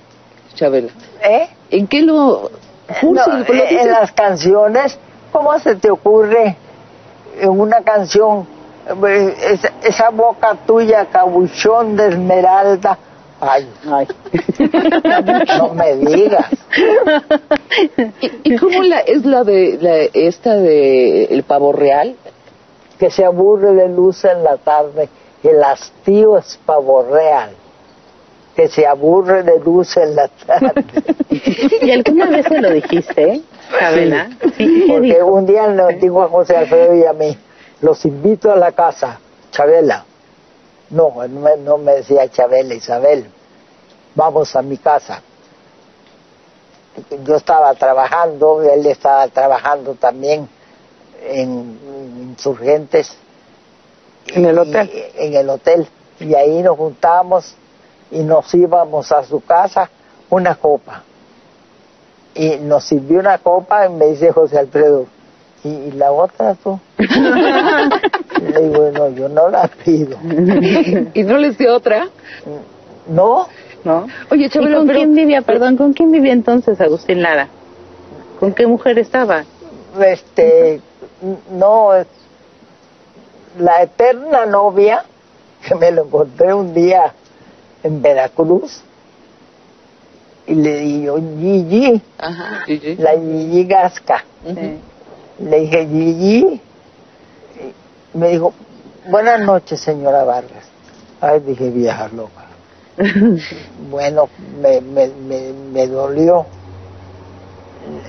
Chabela? 0.55 0.91
¿eh? 1.23 1.49
¿En 1.71 1.87
qué 1.87 2.03
lo... 2.03 2.51
Cursi, 3.01 3.31
No, 3.31 3.39
lo 3.39 3.45
eh, 3.45 3.47
dices- 3.69 3.81
en 3.83 3.91
las 3.93 4.13
canciones, 4.13 4.99
¿cómo 5.33 5.59
se 5.59 5.77
te 5.77 5.91
ocurre 5.91 6.57
en 7.41 7.51
una 7.51 7.81
canción 7.83 8.47
eh, 9.07 9.35
esa, 9.53 9.73
esa 9.83 10.11
boca 10.11 10.55
tuya, 10.67 11.07
cabuchón 11.07 11.97
de 11.97 12.09
esmeralda? 12.09 12.99
Ay, 13.41 13.69
Ay. 13.91 14.07
no 15.59 15.73
me 15.75 15.97
digas. 15.97 16.47
¿Y, 18.21 18.53
y 18.53 18.57
cómo 18.59 18.83
la, 18.83 19.01
es 19.01 19.25
la 19.25 19.45
de 19.45 19.79
la, 19.81 19.97
esta 20.13 20.57
de 20.57 21.25
el 21.25 21.43
pavo 21.45 21.73
real? 21.73 22.17
Que 22.99 23.11
se 23.11 23.25
aburre 23.25 23.73
de 23.73 23.89
luz 23.89 24.25
en 24.27 24.43
la 24.45 24.59
tarde, 24.59 25.09
el 25.43 25.63
hastío 25.65 26.37
es 26.37 26.59
pavo 26.67 27.03
real. 27.11 27.51
Que 28.61 28.69
se 28.69 28.87
aburre 28.87 29.43
de 29.43 29.59
luz 29.59 29.97
en 29.97 30.15
la 30.15 30.29
tarde. 30.29 30.85
¿Y 31.81 31.91
alguna 31.93 32.27
vez 32.29 32.45
se 32.47 32.61
lo 32.61 32.69
dijiste? 32.69 33.37
Sí, 33.37 33.43
¿qué 34.59 34.85
Porque 34.87 35.15
dijo? 35.15 35.27
un 35.29 35.47
día 35.47 35.67
nos 35.69 35.99
dijo 35.99 36.23
a 36.23 36.29
José 36.29 36.59
Alfredo 36.59 36.95
y 36.95 37.07
a 37.07 37.15
mí, 37.15 37.39
los 37.81 38.05
invito 38.05 38.53
a 38.53 38.57
la 38.57 38.73
casa, 38.73 39.19
Chabela. 39.51 40.05
No, 40.91 41.11
no 41.27 41.41
me, 41.41 41.57
no 41.57 41.79
me 41.79 41.93
decía 41.93 42.29
Chabela, 42.29 42.75
Isabel, 42.75 43.31
vamos 44.15 44.55
a 44.55 44.61
mi 44.61 44.77
casa. 44.77 45.23
Yo 47.25 47.37
estaba 47.37 47.73
trabajando, 47.73 48.61
él 48.61 48.85
estaba 48.85 49.27
trabajando 49.29 49.95
también 49.95 50.47
en 51.27 51.79
Insurgentes. 52.33 53.17
En 54.27 54.45
el 54.45 54.59
hotel. 54.59 54.91
Y- 54.93 55.25
en 55.25 55.35
el 55.35 55.49
hotel. 55.49 55.89
Y 56.19 56.35
ahí 56.35 56.63
nos 56.63 56.77
juntábamos 56.77 57.55
y 58.11 58.21
nos 58.23 58.53
íbamos 58.55 59.13
a 59.13 59.25
su 59.25 59.41
casa 59.41 59.89
una 60.31 60.55
copa 60.55 61.03
y 62.35 62.57
nos 62.57 62.85
sirvió 62.85 63.21
una 63.21 63.39
copa 63.39 63.87
y 63.87 63.91
me 63.91 64.07
dice 64.07 64.33
José 64.33 64.59
Alfredo, 64.59 65.07
¿y, 65.65 65.69
y 65.69 65.93
la 65.93 66.13
otra 66.13 66.55
tú? 66.55 66.79
Le 66.99 68.63
digo, 68.63 68.91
no, 68.93 69.11
yo 69.11 69.29
no 69.29 69.49
la 69.49 69.69
pido. 69.85 70.17
¿Y 71.15 71.23
no 71.23 71.37
les 71.37 71.59
dio 71.59 71.75
otra? 71.75 72.09
No, 73.09 73.49
¿No? 73.85 74.07
Oye, 74.31 74.47
¿Y 74.47 74.49
Chabela, 74.51 74.79
con 74.79 74.87
pero... 74.87 74.99
quién 74.99 75.15
vivía, 75.15 75.43
perdón, 75.43 75.77
con 75.77 75.93
quién 75.93 76.13
vivía 76.13 76.33
entonces 76.33 76.81
Agustín 76.81 77.23
Lara? 77.23 77.49
¿Con 78.39 78.53
qué 78.53 78.67
mujer 78.67 78.99
estaba? 78.99 79.45
este, 80.03 80.81
no, 81.51 81.91
la 83.59 83.83
eterna 83.83 84.47
novia, 84.47 85.05
que 85.67 85.75
me 85.75 85.91
lo 85.91 86.05
encontré 86.05 86.55
un 86.55 86.73
día 86.73 87.13
en 87.83 88.03
Veracruz, 88.03 88.83
y 90.47 90.55
le 90.55 90.81
Gigi, 91.39 92.03
Ajá, 92.19 92.65
Gigi. 92.67 92.97
la 92.97 93.13
Gigi 93.13 93.65
Gasca. 93.65 94.25
Le 95.39 95.61
dije, 95.61 95.87
Gigi. 95.87 96.61
Y 98.15 98.19
Me 98.19 98.29
dijo, 98.31 98.53
buenas 99.09 99.41
noches, 99.41 99.81
señora 99.81 100.25
Vargas. 100.25 100.65
Ay, 101.21 101.41
dije, 101.41 101.71
vieja 101.71 102.09
loca. 102.09 102.47
bueno, 103.91 104.29
me, 104.61 104.81
me, 104.81 105.09
me, 105.09 105.53
me 105.73 105.87
dolió. 105.87 106.47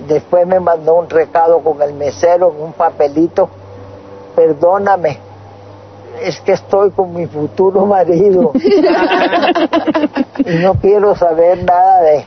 Después 0.07 0.45
me 0.47 0.59
mandó 0.59 0.95
un 0.95 1.09
recado 1.09 1.59
con 1.61 1.81
el 1.81 1.93
mesero 1.93 2.53
en 2.55 2.63
un 2.63 2.73
papelito. 2.73 3.49
Perdóname, 4.35 5.19
es 6.21 6.39
que 6.41 6.53
estoy 6.53 6.91
con 6.91 7.13
mi 7.13 7.25
futuro 7.27 7.85
marido. 7.97 8.51
y 10.45 10.55
no 10.63 10.73
quiero 10.75 11.15
saber 11.15 11.63
nada 11.63 12.01
de, 12.01 12.25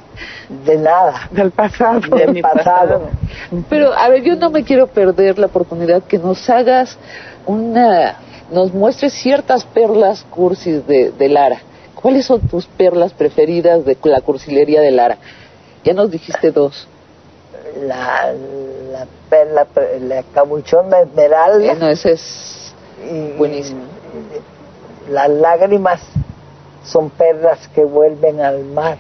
de 0.64 0.76
nada, 0.78 1.28
Del 1.30 1.51
pasado. 1.51 2.01
del 2.16 2.32
mi 2.32 2.43
pasado. 2.43 3.01
pasado. 3.01 3.11
Pero, 3.68 3.93
a 3.93 4.09
ver, 4.09 4.22
yo 4.22 4.37
no 4.37 4.51
me 4.51 4.64
quiero 4.64 4.87
perder 4.87 5.39
la 5.39 5.47
oportunidad 5.47 6.03
que 6.03 6.18
nos 6.18 6.49
hagas 6.51 6.97
una... 7.47 8.16
Nos 8.51 8.72
muestres 8.74 9.14
ciertas 9.14 9.64
perlas 9.64 10.24
cursis 10.30 10.87
de, 10.87 11.11
de 11.12 11.28
Lara. 11.30 11.61
¿Cuáles 11.95 12.26
son 12.26 12.43
tus 12.43 12.66
perlas 12.66 13.12
preferidas 13.14 13.85
de 13.87 13.97
la 14.05 14.20
cursilería 14.20 14.82
de 14.82 14.91
Lara? 14.91 15.16
Ya 15.82 15.95
nos 15.95 16.11
dijiste 16.11 16.51
dos. 16.51 16.87
la, 17.87 18.32
la 18.93 19.07
perla, 19.30 19.66
la 20.03 20.22
cabuchón 20.35 20.91
de 20.91 21.03
esmeralda 21.03 21.66
Bueno, 21.72 21.89
ese 21.89 22.12
es 22.12 22.54
y 23.03 23.33
buenísimo. 23.37 23.83
las 25.09 25.29
lágrimas 25.29 26.01
son 26.85 27.11
perlas 27.11 27.69
que 27.75 27.85
vuelven 27.85 28.41
al 28.41 28.65
mar. 28.65 28.99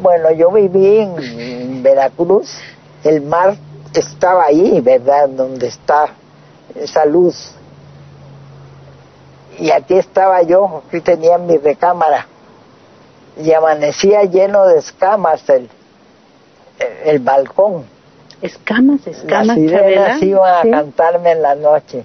Bueno, 0.00 0.30
yo 0.32 0.50
viví 0.50 0.98
en, 0.98 1.82
Veracruz, 1.82 2.50
el 3.04 3.22
mar 3.22 3.56
estaba 3.94 4.44
ahí, 4.44 4.80
¿verdad? 4.80 5.28
Donde 5.28 5.68
está 5.68 6.08
esa 6.74 7.04
luz. 7.04 7.52
Y 9.58 9.70
aquí 9.70 9.94
estaba 9.94 10.42
yo, 10.42 10.82
aquí 10.86 11.00
tenía 11.00 11.38
mi 11.38 11.56
recámara. 11.56 12.26
Y 13.36 13.52
amanecía 13.52 14.24
lleno 14.24 14.66
de 14.66 14.78
escamas 14.78 15.48
el, 15.48 15.68
el 17.04 17.18
balcón. 17.20 17.84
Escamas, 18.40 19.06
escamas, 19.06 19.46
Las 19.48 19.56
sirenas 19.56 20.22
iban 20.22 20.66
a 20.66 20.70
cantarme 20.70 21.32
en 21.32 21.42
la 21.42 21.54
noche. 21.54 22.04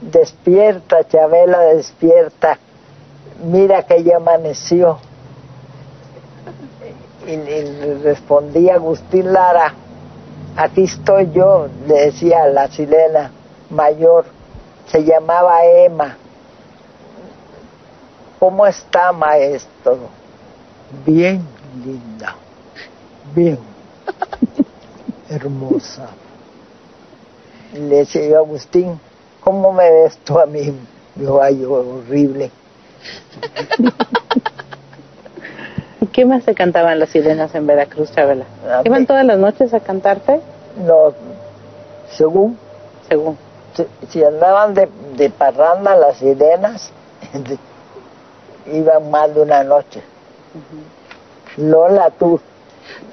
Despierta, 0.00 1.06
Chabela, 1.08 1.60
despierta. 1.60 2.58
Mira 3.44 3.82
que 3.84 4.02
ya 4.02 4.16
amaneció. 4.16 4.98
Y, 7.26 7.32
y 7.32 7.36
le 7.36 7.98
respondía 7.98 8.74
Agustín 8.74 9.32
Lara, 9.32 9.74
aquí 10.56 10.84
estoy 10.84 11.32
yo, 11.32 11.66
le 11.86 12.06
decía 12.06 12.44
a 12.44 12.48
la 12.48 12.68
sirena 12.68 13.32
mayor, 13.70 14.26
se 14.86 15.04
llamaba 15.04 15.64
Emma. 15.64 16.16
¿Cómo 18.38 18.66
está, 18.66 19.12
maestro? 19.12 19.98
Bien, 21.04 21.42
linda. 21.84 22.36
Bien. 23.34 23.58
Hermosa. 25.28 26.10
Le 27.72 27.96
decía 27.96 28.28
yo, 28.28 28.38
Agustín, 28.38 29.00
¿cómo 29.46 29.72
me 29.72 29.88
ves 29.88 30.18
tú 30.24 30.40
a 30.40 30.46
mí? 30.46 30.72
Yo, 31.14 31.40
ay, 31.40 31.60
yo, 31.60 31.70
horrible. 31.72 32.50
¿Y 36.00 36.06
qué 36.12 36.24
más 36.24 36.42
se 36.42 36.52
cantaban 36.54 36.98
las 36.98 37.10
sirenas 37.10 37.54
en 37.54 37.64
Veracruz, 37.64 38.10
Chabela? 38.12 38.44
¿Iban 38.84 39.02
mí- 39.02 39.06
todas 39.06 39.24
las 39.24 39.38
noches 39.38 39.72
a 39.72 39.78
cantarte? 39.78 40.40
No, 40.84 41.12
según 42.10 42.58
Según. 43.08 43.38
si, 43.76 43.86
si 44.08 44.24
andaban 44.24 44.74
de, 44.74 44.88
de 45.16 45.30
parranda 45.30 45.94
las 45.96 46.16
sirenas, 46.18 46.90
iban 48.72 49.08
más 49.12 49.32
de 49.32 49.42
una 49.42 49.62
noche. 49.62 50.02
Lola, 51.56 52.10
tú, 52.10 52.40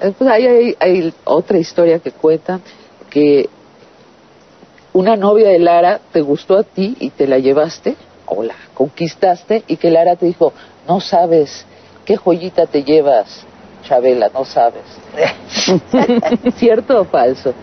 Eh, 0.00 0.12
Pues 0.18 0.28
hay, 0.28 0.46
hay, 0.46 0.76
hay 0.80 1.14
otra 1.24 1.58
historia 1.58 2.00
que 2.00 2.10
cuenta 2.10 2.58
que 3.08 3.48
una 4.94 5.16
novia 5.16 5.48
de 5.50 5.58
Lara 5.58 6.00
te 6.12 6.22
gustó 6.22 6.56
a 6.56 6.62
ti 6.62 6.96
y 6.98 7.10
te 7.10 7.26
la 7.26 7.38
llevaste 7.38 7.96
o 8.26 8.42
la 8.42 8.54
conquistaste 8.72 9.62
y 9.66 9.76
que 9.76 9.90
Lara 9.90 10.16
te 10.16 10.26
dijo, 10.26 10.54
no 10.88 11.00
sabes 11.00 11.66
¿Qué 12.04 12.16
joyita 12.16 12.66
te 12.66 12.84
llevas, 12.84 13.44
Chabela? 13.84 14.28
No 14.32 14.44
sabes. 14.44 14.82
¿Cierto 16.56 17.00
o 17.00 17.04
falso? 17.04 17.54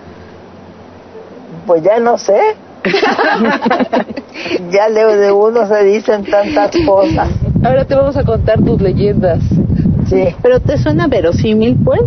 Pues 1.68 1.84
ya 1.84 2.00
no 2.00 2.18
sé. 2.18 2.40
ya 4.72 4.90
de, 4.90 5.18
de 5.18 5.32
uno 5.32 5.68
se 5.68 5.84
dicen 5.84 6.26
tantas 6.26 6.76
cosas. 6.88 7.30
Ahora 7.64 7.86
te 7.86 7.94
vamos 7.94 8.18
a 8.18 8.24
contar 8.24 8.60
tus 8.64 8.82
leyendas. 8.82 9.44
Sí. 10.10 10.36
¿Pero 10.42 10.60
te 10.60 10.80
suena 10.80 11.06
verosímil, 11.06 11.78
pues? 11.86 12.02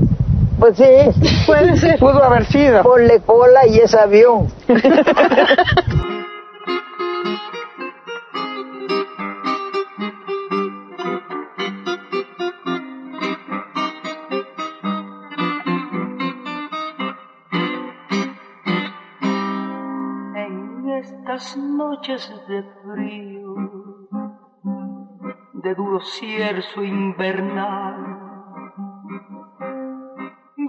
Pues 0.64 0.78
sí. 0.78 1.44
Puede 1.44 1.76
ser. 1.76 1.98
Pudo 2.00 2.24
haber 2.24 2.46
sido. 2.46 2.82
Ponle 2.82 3.20
cola 3.20 3.66
y 3.66 3.80
es 3.80 3.94
avión. 3.94 4.48
En 20.34 20.88
estas 20.98 21.58
noches 21.58 22.32
de 22.48 22.62
frío, 22.84 23.54
de 25.52 25.74
duro 25.74 26.00
cierzo 26.00 26.82
invernal, 26.82 28.03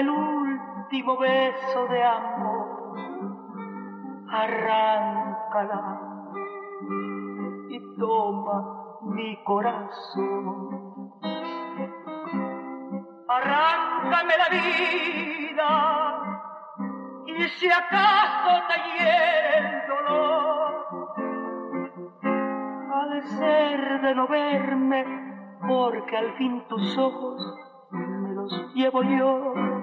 El 0.00 0.10
último 0.10 1.16
beso 1.18 1.86
de 1.88 2.02
amor. 2.04 2.96
Arráncala 4.28 6.00
y 7.68 7.96
toma 7.98 8.98
mi 9.02 9.42
corazón. 9.44 11.12
Arráncame 13.28 14.34
la 14.38 14.48
vida 14.48 16.16
y 17.26 17.48
si 17.48 17.70
acaso 17.70 18.62
te 18.68 18.74
hiere 18.98 19.58
el 19.58 19.88
dolor, 19.88 20.86
de 23.10 23.22
ser 23.22 24.00
de 24.00 24.14
no 24.14 24.26
verme, 24.28 25.04
porque 25.66 26.16
al 26.16 26.32
fin 26.36 26.64
tus 26.68 26.98
ojos 26.98 27.40
me 27.90 28.34
los 28.34 28.74
llevo 28.74 29.02
yo. 29.02 29.75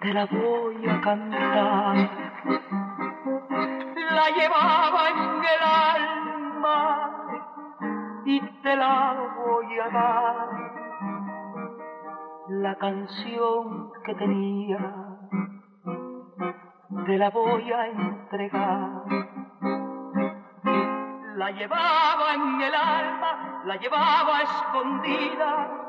Te 0.00 0.12
la 0.12 0.26
voy 0.26 0.86
a 0.86 1.00
cantar. 1.00 1.96
La 4.10 4.28
llevaba 4.36 5.08
en 5.08 5.44
el 5.54 5.62
alma 5.96 7.10
y 8.26 8.40
te 8.40 8.76
la 8.76 9.16
voy 9.36 9.78
a 9.78 9.88
dar. 9.88 10.48
La 12.48 12.74
canción 12.76 13.90
que 14.04 14.14
tenía 14.14 14.94
te 17.06 17.16
la 17.16 17.30
voy 17.30 17.72
a 17.72 17.86
entregar. 17.86 19.04
La 21.36 21.50
llevaba 21.50 22.34
en 22.34 22.60
el 22.60 22.74
alma, 22.74 23.62
la 23.64 23.76
llevaba 23.76 24.42
escondida 24.42 25.83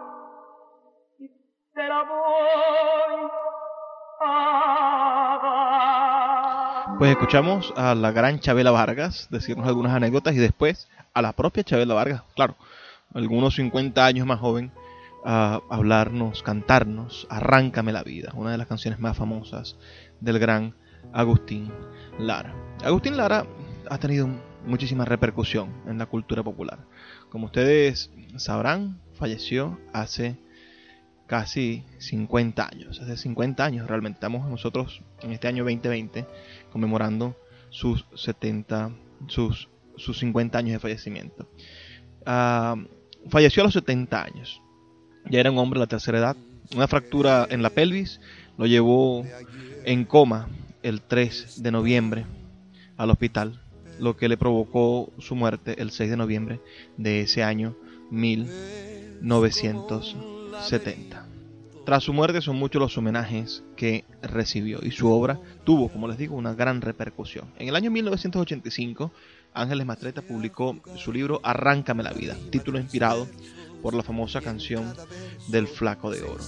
Pues 6.97 7.11
escuchamos 7.11 7.73
a 7.75 7.93
la 7.95 8.11
gran 8.11 8.39
Chabela 8.39 8.71
Vargas 8.71 9.27
decirnos 9.29 9.67
algunas 9.67 9.93
anécdotas 9.93 10.33
y 10.35 10.37
después 10.37 10.87
a 11.13 11.21
la 11.21 11.33
propia 11.33 11.65
Chabela 11.65 11.93
Vargas, 11.93 12.23
claro, 12.33 12.55
algunos 13.13 13.55
50 13.55 14.05
años 14.05 14.25
más 14.25 14.39
joven, 14.39 14.71
a 15.25 15.59
hablarnos, 15.69 16.43
cantarnos 16.43 17.27
Arráncame 17.29 17.91
la 17.91 18.03
vida, 18.03 18.31
una 18.35 18.51
de 18.51 18.57
las 18.57 18.67
canciones 18.67 18.99
más 19.01 19.17
famosas 19.17 19.75
del 20.21 20.39
gran 20.39 20.75
Agustín 21.11 21.73
Lara. 22.17 22.55
Agustín 22.85 23.17
Lara 23.17 23.45
ha 23.89 23.97
tenido 23.97 24.29
muchísima 24.65 25.03
repercusión 25.03 25.73
en 25.87 25.97
la 25.97 26.05
cultura 26.05 26.41
popular. 26.41 26.79
Como 27.29 27.47
ustedes 27.47 28.11
sabrán, 28.37 29.01
falleció 29.13 29.77
hace 29.91 30.37
casi 31.27 31.83
50 31.97 32.67
años. 32.67 32.99
Hace 33.01 33.17
50 33.17 33.63
años 33.63 33.87
realmente 33.87 34.17
estamos 34.17 34.47
nosotros 34.49 35.01
en 35.21 35.31
este 35.31 35.47
año 35.47 35.63
2020 35.63 36.25
conmemorando 36.71 37.35
sus 37.69 38.05
70, 38.15 38.91
sus, 39.27 39.69
sus 39.97 40.19
50 40.19 40.57
años 40.57 40.73
de 40.73 40.79
fallecimiento. 40.79 41.47
Ah, 42.25 42.75
falleció 43.29 43.63
a 43.63 43.65
los 43.65 43.73
70 43.73 44.23
años. 44.23 44.61
Ya 45.29 45.39
era 45.39 45.51
un 45.51 45.57
hombre 45.57 45.79
de 45.79 45.85
la 45.85 45.89
tercera 45.89 46.19
edad. 46.19 46.37
Una 46.75 46.87
fractura 46.87 47.47
en 47.49 47.61
la 47.61 47.69
pelvis 47.69 48.19
lo 48.57 48.65
llevó 48.65 49.25
en 49.83 50.05
coma 50.05 50.47
el 50.83 51.01
3 51.01 51.63
de 51.63 51.71
noviembre 51.71 52.25
al 52.97 53.09
hospital, 53.09 53.59
lo 53.99 54.15
que 54.15 54.29
le 54.29 54.37
provocó 54.37 55.11
su 55.19 55.35
muerte 55.35 55.81
el 55.81 55.91
6 55.91 56.11
de 56.11 56.17
noviembre 56.17 56.59
de 56.97 57.21
ese 57.21 57.43
año 57.43 57.75
1970. 60.55 61.25
Tras 61.85 62.03
su 62.03 62.13
muerte 62.13 62.41
son 62.41 62.55
muchos 62.55 62.79
los 62.79 62.97
homenajes 62.97 63.63
que 63.75 64.05
recibió 64.23 64.79
y 64.81 64.89
su 64.89 65.07
obra 65.11 65.39
tuvo, 65.63 65.89
como 65.89 66.07
les 66.07 66.17
digo, 66.17 66.35
una 66.35 66.55
gran 66.55 66.81
repercusión. 66.81 67.45
En 67.59 67.67
el 67.67 67.75
año 67.75 67.91
1985, 67.91 69.11
Ángeles 69.53 69.85
Mastreta 69.85 70.23
publicó 70.23 70.79
su 70.95 71.13
libro 71.13 71.39
Arráncame 71.43 72.01
la 72.01 72.11
vida, 72.11 72.35
título 72.49 72.79
inspirado 72.79 73.27
por 73.83 73.93
la 73.93 74.01
famosa 74.01 74.41
canción 74.41 74.95
del 75.49 75.67
Flaco 75.67 76.09
de 76.09 76.23
Oro. 76.23 76.43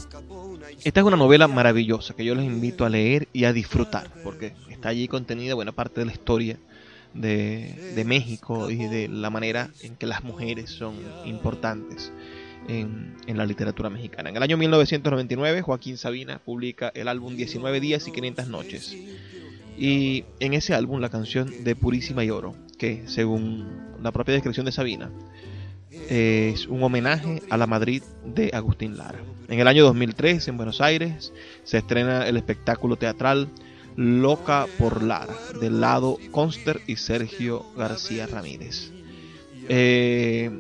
Esta 0.84 1.00
es 1.02 1.06
una 1.06 1.18
novela 1.18 1.48
maravillosa 1.48 2.16
que 2.16 2.26
yo 2.26 2.34
les 2.34 2.46
invito 2.46 2.84
a 2.84 2.90
leer 2.90 3.28
y 3.32 3.44
a 3.44 3.54
disfrutar, 3.54 4.10
porque 4.24 4.54
está 4.72 4.90
allí 4.90 5.08
contenida 5.08 5.54
buena 5.54 5.72
parte 5.72 6.02
de 6.02 6.08
la 6.08 6.14
historia 6.14 6.58
de 7.14 8.04
México 8.08 8.72
y 8.72 8.88
de 8.88 9.08
la 9.08 9.30
manera 9.30 9.70
en 9.82 9.96
que 9.96 10.08
las 10.08 10.24
mujeres 10.24 10.72
son 10.72 10.96
importantes 11.26 12.12
en, 12.68 13.16
la 13.28 13.46
literatura 13.46 13.90
mexicana. 13.90 14.30
En 14.30 14.38
el 14.38 14.44
año 14.44 14.58
1999, 14.58 15.62
Joaquín 15.62 15.98
Sabina 15.98 16.40
publica 16.40 16.92
el 16.96 17.08
álbum 17.08 17.36
19 17.36 17.80
días 17.80 18.08
y 18.08 18.12
500 18.12 18.48
noches. 18.48 18.96
Y 19.78 20.26
en 20.40 20.54
ese 20.54 20.74
álbum 20.74 21.00
la 21.00 21.10
canción 21.10 21.64
de 21.64 21.76
Purísima 21.76 22.24
y 22.24 22.30
Oro, 22.30 22.56
que 22.78 23.04
según 23.08 23.68
la 24.02 24.12
propia 24.12 24.34
descripción 24.34 24.66
de 24.66 24.72
Sabina, 24.72 25.12
es 26.10 26.68
un 26.68 26.84
homenaje 26.84 27.42
a 27.50 27.58
la 27.58 27.68
Madrid 27.68 28.04
de 28.26 28.52
Agustín 28.54 28.98
Lara. 28.98 29.20
En 29.48 29.60
el 29.60 29.68
año 29.68 29.84
2003, 29.86 30.48
en 30.48 30.58
Buenos 30.58 30.82
Aires, 30.82 31.32
se 31.64 31.78
estrena 31.78 32.28
el 32.28 32.38
espectáculo 32.38 32.98
teatral 32.98 33.50
Loca 33.96 34.68
por 34.78 35.02
Lara, 35.02 35.34
del 35.60 35.82
lado 35.82 36.20
Conster 36.32 36.82
y 36.86 36.98
Sergio 36.98 37.66
García 37.76 38.28
Ramírez. 38.28 38.92
Eh, 39.70 40.52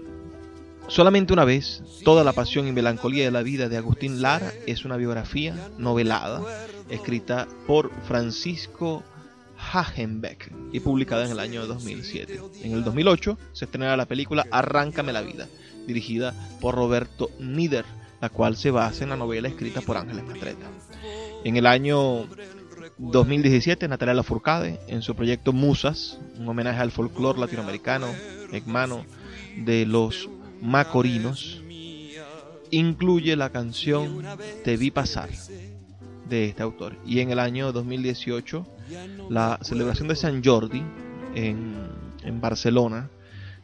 solamente 0.87 1.33
una 1.33 1.45
vez, 1.45 1.83
toda 2.03 2.23
la 2.23 2.33
pasión 2.33 2.67
y 2.67 2.71
melancolía 2.71 3.25
de 3.25 3.31
la 3.31 3.43
vida 3.43 3.69
de 3.69 3.77
Agustín 3.77 4.21
Lara 4.21 4.51
es 4.65 4.85
una 4.85 4.97
biografía 4.97 5.55
novelada, 5.77 6.41
escrita 6.89 7.47
por 7.65 7.91
Francisco 8.07 9.03
Hagenbeck 9.57 10.51
y 10.71 10.79
publicada 10.79 11.25
en 11.25 11.31
el 11.31 11.39
año 11.39 11.65
2007. 11.65 12.39
En 12.63 12.73
el 12.73 12.83
2008 12.83 13.37
se 13.53 13.65
estrenará 13.65 13.97
la 13.97 14.05
película 14.05 14.45
Arráncame 14.51 15.13
la 15.13 15.21
vida, 15.21 15.47
dirigida 15.85 16.33
por 16.61 16.75
Roberto 16.75 17.29
Nieder, 17.39 17.85
la 18.21 18.29
cual 18.29 18.55
se 18.55 18.71
basa 18.71 19.03
en 19.03 19.09
la 19.11 19.17
novela 19.17 19.47
escrita 19.47 19.81
por 19.81 19.97
Ángeles 19.97 20.25
Mastreta. 20.25 20.67
En 21.43 21.57
el 21.57 21.65
año 21.65 22.27
2017, 22.97 23.87
Natalia 23.87 24.15
Lafourcade, 24.15 24.79
en 24.87 25.01
su 25.01 25.15
proyecto 25.15 25.53
Musas, 25.53 26.19
un 26.37 26.47
homenaje 26.49 26.79
al 26.79 26.91
folclore 26.91 27.39
latinoamericano, 27.39 28.07
hermano 28.51 29.05
de 29.57 29.85
los 29.85 30.29
Macorinos, 30.61 31.61
incluye 32.71 33.35
la 33.35 33.49
canción 33.49 34.23
Te 34.63 34.77
vi 34.77 34.91
pasar 34.91 35.29
de 36.27 36.45
este 36.45 36.63
autor. 36.63 36.95
Y 37.05 37.19
en 37.19 37.31
el 37.31 37.39
año 37.39 37.71
2018, 37.71 38.65
la 39.29 39.59
celebración 39.61 40.07
de 40.07 40.15
San 40.15 40.43
Jordi 40.43 40.83
en, 41.35 41.75
en 42.23 42.41
Barcelona, 42.41 43.09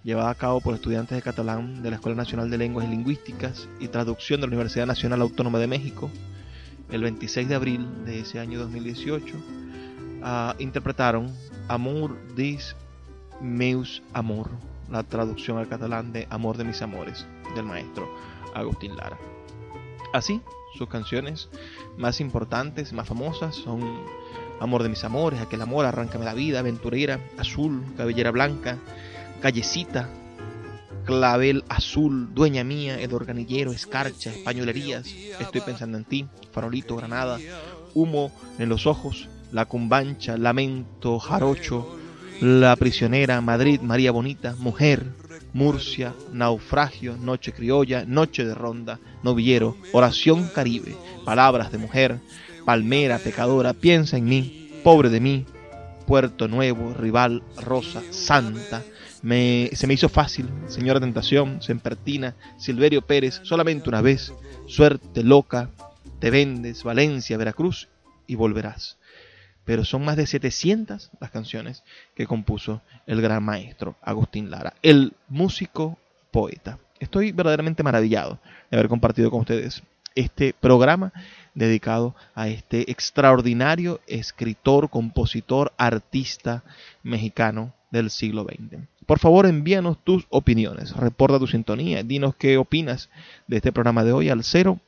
llevada 0.03 0.29
a 0.29 0.35
cabo 0.35 0.61
por 0.61 0.75
estudiantes 0.75 1.15
de 1.17 1.21
catalán 1.21 1.81
de 1.81 1.89
la 1.89 1.95
Escuela 1.97 2.15
Nacional 2.15 2.49
de 2.49 2.57
Lenguas 2.57 2.85
y 2.85 2.89
Lingüísticas 2.89 3.67
y 3.79 3.87
Traducción 3.87 4.41
de 4.41 4.47
la 4.47 4.51
Universidad 4.51 4.85
Nacional 4.85 5.21
Autónoma 5.21 5.59
de 5.59 5.67
México, 5.67 6.09
el 6.91 7.01
26 7.01 7.49
de 7.49 7.55
abril 7.55 7.87
de 8.05 8.19
ese 8.19 8.39
año 8.39 8.59
2018, 8.59 9.35
ah, 10.23 10.55
interpretaron 10.59 11.31
Amor 11.67 12.17
dis 12.35 12.75
meus 13.41 14.03
amor, 14.13 14.49
la 14.93 15.03
traducción 15.03 15.57
al 15.57 15.67
catalán 15.67 16.13
de 16.13 16.27
Amor 16.29 16.55
de 16.55 16.63
mis 16.63 16.81
amores, 16.81 17.25
del 17.55 17.65
maestro 17.65 18.07
Agustín 18.53 18.95
Lara. 18.95 19.17
Así, 20.13 20.39
sus 20.77 20.87
canciones 20.87 21.49
más 21.97 22.21
importantes, 22.21 22.93
más 22.93 23.07
famosas 23.07 23.55
son 23.55 23.81
Amor 24.59 24.83
de 24.83 24.89
mis 24.89 25.03
amores, 25.03 25.41
Aquel 25.41 25.61
amor, 25.61 25.85
Arráncame 25.85 26.25
la 26.25 26.35
vida, 26.35 26.59
Aventurera, 26.59 27.19
Azul, 27.37 27.83
Cabellera 27.97 28.31
blanca, 28.31 28.77
Callecita, 29.41 30.09
Clavel 31.05 31.63
Azul, 31.67 32.33
Dueña 32.33 32.63
Mía, 32.63 32.99
El 32.99 33.13
Organillero, 33.13 33.71
Escarcha, 33.71 34.29
Españolerías, 34.29 35.07
Estoy 35.07 35.61
pensando 35.61 35.97
en 35.97 36.05
ti, 36.05 36.27
Farolito, 36.51 36.95
Granada, 36.95 37.39
Humo 37.95 38.31
en 38.59 38.69
los 38.69 38.85
ojos, 38.85 39.27
La 39.51 39.65
Cumbancha, 39.65 40.37
Lamento, 40.37 41.19
Jarocho, 41.19 42.02
La 42.45 42.75
Prisionera, 42.75 43.39
Madrid, 43.39 43.79
María 43.79 44.11
Bonita, 44.11 44.53
Mujer, 44.59 45.05
Murcia, 45.53 46.13
Naufragio, 46.33 47.15
Noche 47.15 47.53
Criolla, 47.53 48.03
Noche 48.05 48.43
de 48.43 48.53
Ronda, 48.53 48.99
Novillero, 49.23 49.77
Oración 49.93 50.49
Caribe, 50.49 50.93
Palabras 51.23 51.71
de 51.71 51.77
Mujer, 51.77 52.19
Palmera, 52.65 53.17
Pecadora, 53.19 53.71
Piensa 53.71 54.17
en 54.17 54.25
mí, 54.25 54.69
Pobre 54.83 55.07
de 55.09 55.21
mí, 55.21 55.45
Puerto 56.05 56.49
Nuevo, 56.49 56.93
Rival, 56.93 57.43
Rosa, 57.55 58.01
Santa, 58.09 58.81
se 58.81 59.87
me 59.87 59.93
hizo 59.93 60.09
fácil, 60.09 60.49
Señora 60.67 60.99
Tentación, 60.99 61.61
Sempertina, 61.61 62.35
Silverio 62.57 63.03
Pérez, 63.03 63.39
solamente 63.43 63.87
una 63.87 64.01
vez, 64.01 64.33
Suerte 64.67 65.23
Loca, 65.23 65.69
Te 66.19 66.29
Vendes, 66.29 66.83
Valencia, 66.83 67.37
Veracruz 67.37 67.87
y 68.27 68.35
Volverás. 68.35 68.97
Pero 69.65 69.85
son 69.85 70.03
más 70.03 70.17
de 70.17 70.27
700 70.27 71.11
las 71.19 71.31
canciones 71.31 71.83
que 72.15 72.27
compuso 72.27 72.81
el 73.07 73.21
gran 73.21 73.43
maestro 73.43 73.95
Agustín 74.01 74.51
Lara, 74.51 74.73
el 74.81 75.13
músico 75.29 75.97
poeta. 76.31 76.79
Estoy 76.99 77.31
verdaderamente 77.31 77.83
maravillado 77.83 78.39
de 78.69 78.77
haber 78.77 78.89
compartido 78.89 79.31
con 79.31 79.41
ustedes 79.41 79.83
este 80.15 80.53
programa 80.53 81.11
dedicado 81.53 82.15
a 82.35 82.47
este 82.47 82.91
extraordinario 82.91 83.99
escritor, 84.07 84.89
compositor, 84.89 85.73
artista 85.77 86.63
mexicano 87.03 87.73
del 87.91 88.09
siglo 88.09 88.43
XX. 88.43 88.81
Por 89.05 89.19
favor, 89.19 89.45
envíanos 89.45 90.03
tus 90.03 90.25
opiniones, 90.29 90.95
reporta 90.95 91.39
tu 91.39 91.47
sintonía, 91.47 92.03
dinos 92.03 92.35
qué 92.35 92.57
opinas 92.57 93.09
de 93.47 93.57
este 93.57 93.71
programa 93.71 94.03
de 94.03 94.13
hoy 94.13 94.29
al 94.29 94.43
0 94.43 94.79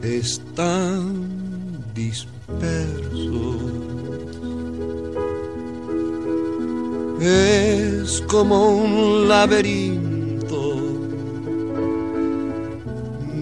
están 0.02 1.84
dispersos 1.94 3.82
es 7.22 8.22
como 8.28 8.70
un 8.78 9.28
laberinto. 9.28 10.76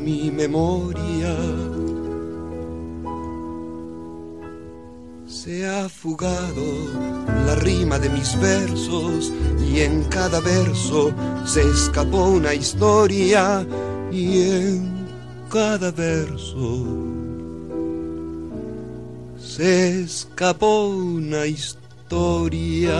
Mi 0.03 0.29
memoria 0.31 1.08
se 5.49 5.65
ha 5.65 5.89
fugado 5.89 6.63
la 7.47 7.55
rima 7.55 7.97
de 7.97 8.07
mis 8.07 8.39
versos 8.39 9.33
y 9.67 9.79
en 9.79 10.03
cada 10.03 10.39
verso 10.41 11.11
se 11.43 11.61
escapó 11.61 12.25
una 12.25 12.53
historia 12.53 13.65
y 14.11 14.43
en 14.43 15.07
cada 15.49 15.89
verso 15.89 16.85
se 19.39 20.01
escapó 20.03 20.89
una 20.89 21.47
historia 21.47 22.99